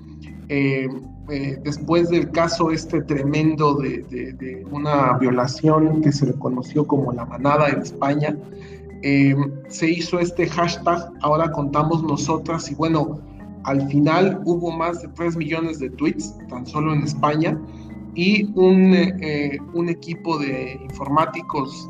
eh, 0.49 0.89
eh, 1.29 1.57
después 1.63 2.09
del 2.09 2.31
caso 2.31 2.71
este 2.71 3.01
tremendo 3.03 3.75
de, 3.75 4.65
una 4.71 5.17
violación 5.19 6.01
que 6.01 6.11
se 6.11 6.25
le 6.25 6.33
conoció 6.33 6.85
como 6.85 7.13
la 7.13 7.25
manada 7.25 7.69
en 7.69 7.81
España, 7.81 8.35
eh, 9.03 9.35
se 9.69 9.89
hizo 9.89 10.19
este 10.19 10.47
hashtag, 10.47 11.11
ahora 11.21 11.51
contamos 11.51 12.03
nosotras, 12.03 12.69
y 12.71 12.75
bueno, 12.75 13.19
al 13.63 13.87
final 13.87 14.41
hubo 14.45 14.71
más 14.71 15.01
de 15.01 15.09
3 15.09 15.37
millones 15.37 15.79
de 15.79 15.89
tweets, 15.91 16.35
tan 16.49 16.65
solo 16.65 16.93
en 16.93 17.03
España, 17.03 17.57
y 18.15 18.45
un, 18.55 18.95
un 19.73 19.89
equipo 19.89 20.37
de 20.37 20.79
informáticos 20.83 21.89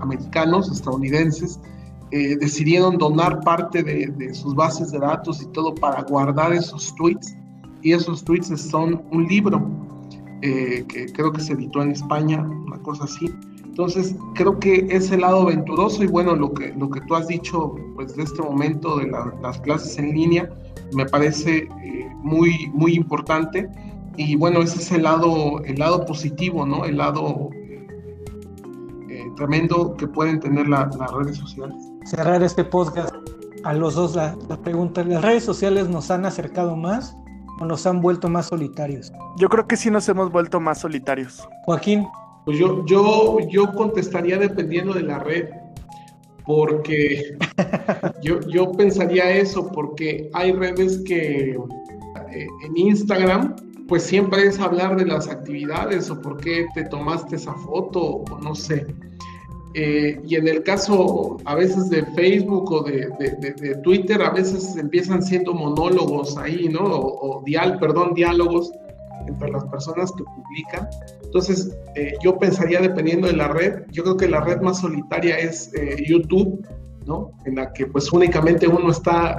americanos, 0.00 0.70
estadounidenses, 0.70 1.60
decidieron 2.10 2.98
donar 2.98 3.40
parte 3.40 3.82
de, 3.82 4.08
de, 4.08 4.34
sus 4.34 4.54
bases 4.54 4.90
de 4.90 4.98
datos 4.98 5.40
y 5.42 5.46
todo 5.52 5.74
para 5.74 6.02
guardar 6.02 6.52
esos 6.52 6.92
tweets 6.96 7.36
y 7.82 7.92
esos 7.92 8.24
tweets 8.24 8.48
son 8.60 9.02
un 9.12 9.26
libro 9.26 9.64
eh, 10.42 10.84
que 10.88 11.06
creo 11.12 11.32
que 11.32 11.40
se 11.42 11.52
editó 11.52 11.82
en 11.82 11.90
España, 11.90 12.40
una 12.40 12.78
cosa 12.78 13.04
así. 13.04 13.30
Entonces, 13.64 14.14
creo 14.34 14.58
que 14.58 14.86
ese 14.90 15.18
lado 15.18 15.42
aventuroso 15.42 16.02
y 16.02 16.06
bueno, 16.06 16.34
lo 16.34 16.52
que, 16.52 16.72
lo 16.74 16.90
que 16.90 17.00
tú 17.02 17.14
has 17.14 17.28
dicho 17.28 17.74
pues, 17.94 18.16
de 18.16 18.22
este 18.22 18.42
momento 18.42 18.96
de 18.96 19.08
las 19.42 19.60
clases 19.60 19.98
en 19.98 20.12
línea, 20.12 20.48
me 20.94 21.04
parece 21.04 21.68
eh, 21.84 22.08
muy, 22.16 22.70
muy 22.72 22.94
importante. 22.94 23.68
Y 24.22 24.36
bueno, 24.36 24.60
ese 24.60 24.80
es 24.80 24.92
el 24.92 25.04
lado, 25.04 25.64
el 25.64 25.78
lado 25.78 26.04
positivo, 26.04 26.66
¿no? 26.66 26.84
El 26.84 26.98
lado 26.98 27.48
eh, 29.08 29.24
tremendo 29.34 29.94
que 29.94 30.06
pueden 30.06 30.38
tener 30.38 30.68
las 30.68 30.94
redes 31.14 31.38
sociales. 31.38 31.74
Cerrar 32.04 32.42
este 32.42 32.62
podcast 32.62 33.14
a 33.64 33.72
los 33.72 33.94
dos 33.94 34.14
la, 34.14 34.36
la 34.46 34.58
pregunta, 34.58 35.02
¿las 35.04 35.22
redes 35.22 35.42
sociales 35.42 35.88
nos 35.88 36.10
han 36.10 36.26
acercado 36.26 36.76
más 36.76 37.16
o 37.60 37.64
nos 37.64 37.86
han 37.86 38.02
vuelto 38.02 38.28
más 38.28 38.48
solitarios? 38.48 39.10
Yo 39.38 39.48
creo 39.48 39.66
que 39.66 39.78
sí 39.78 39.90
nos 39.90 40.06
hemos 40.10 40.30
vuelto 40.30 40.60
más 40.60 40.80
solitarios. 40.80 41.42
Joaquín. 41.64 42.06
Pues 42.44 42.58
yo, 42.58 42.84
yo, 42.84 43.38
yo 43.48 43.72
contestaría 43.72 44.36
dependiendo 44.36 44.92
de 44.92 45.02
la 45.02 45.20
red, 45.20 45.48
porque 46.44 47.38
yo, 48.22 48.38
yo 48.40 48.70
pensaría 48.72 49.30
eso, 49.30 49.72
porque 49.72 50.28
hay 50.34 50.52
redes 50.52 51.02
que 51.06 51.52
eh, 52.32 52.46
en 52.66 52.76
Instagram, 52.76 53.56
pues 53.90 54.04
siempre 54.04 54.46
es 54.46 54.60
hablar 54.60 54.96
de 54.96 55.04
las 55.04 55.28
actividades 55.28 56.08
o 56.10 56.20
por 56.20 56.36
qué 56.36 56.68
te 56.74 56.84
tomaste 56.84 57.34
esa 57.34 57.54
foto, 57.54 58.22
o 58.30 58.38
no 58.40 58.54
sé. 58.54 58.86
Eh, 59.74 60.20
y 60.24 60.36
en 60.36 60.46
el 60.46 60.62
caso 60.62 61.38
a 61.44 61.56
veces 61.56 61.90
de 61.90 62.04
Facebook 62.14 62.70
o 62.70 62.84
de, 62.84 63.80
Twitter, 63.82 64.22
a 64.22 64.30
veces 64.30 64.76
empiezan 64.76 65.20
siendo 65.24 65.52
monólogos 65.54 66.36
ahí, 66.38 66.68
¿no? 66.68 66.84
O, 66.84 67.42
dial, 67.44 67.80
perdón, 67.80 68.14
diálogos 68.14 68.70
entre 69.26 69.50
las 69.50 69.64
personas 69.64 70.12
que 70.12 70.22
publican. 70.22 70.88
Entonces, 71.24 71.76
eh, 71.96 72.14
yo 72.22 72.38
pensaría, 72.38 72.80
dependiendo 72.80 73.26
de 73.26 73.34
la 73.34 73.48
red, 73.48 73.82
yo 73.90 74.04
creo 74.04 74.16
que 74.16 74.28
la 74.28 74.40
red 74.40 74.60
más 74.60 74.78
solitaria 74.78 75.36
es 75.36 75.74
eh, 75.74 75.96
YouTube, 76.06 76.64
¿no? 77.06 77.32
En 77.44 77.56
la 77.56 77.72
que 77.72 77.86
pues 77.86 78.12
únicamente 78.12 78.68
uno 78.68 78.92
está 78.92 79.38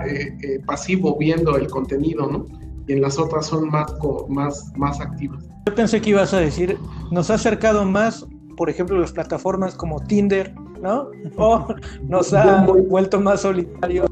pasivo 0.65 1.17
viendo 1.17 1.55
el 1.55 1.67
contenido, 1.67 2.29
¿no? 2.29 2.45
Y 2.87 2.93
en 2.93 3.01
las 3.01 3.17
otras 3.17 3.45
son 3.45 3.69
más, 3.69 3.93
más, 4.27 4.71
más 4.75 4.99
activas. 4.99 5.43
Yo 5.67 5.75
pensé 5.75 6.01
que 6.01 6.11
ibas 6.11 6.33
a 6.33 6.39
decir, 6.39 6.77
nos 7.11 7.29
ha 7.29 7.35
acercado 7.35 7.85
más 7.85 8.25
por 8.61 8.69
ejemplo, 8.69 8.99
las 8.99 9.11
plataformas 9.11 9.73
como 9.73 9.99
Tinder, 10.01 10.53
¿no? 10.83 11.09
O 11.37 11.67
nos 12.07 12.31
ha 12.31 12.63
vuelto 12.63 13.19
más 13.19 13.41
solitarios 13.41 14.07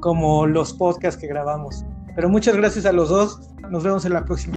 como 0.00 0.48
los 0.48 0.72
podcasts 0.72 1.20
que 1.20 1.28
grabamos. 1.28 1.84
Pero 2.16 2.28
muchas 2.28 2.56
gracias 2.56 2.86
a 2.86 2.92
los 2.92 3.08
dos. 3.08 3.40
Nos 3.70 3.84
vemos 3.84 4.04
en 4.04 4.14
la 4.14 4.24
próxima. 4.24 4.56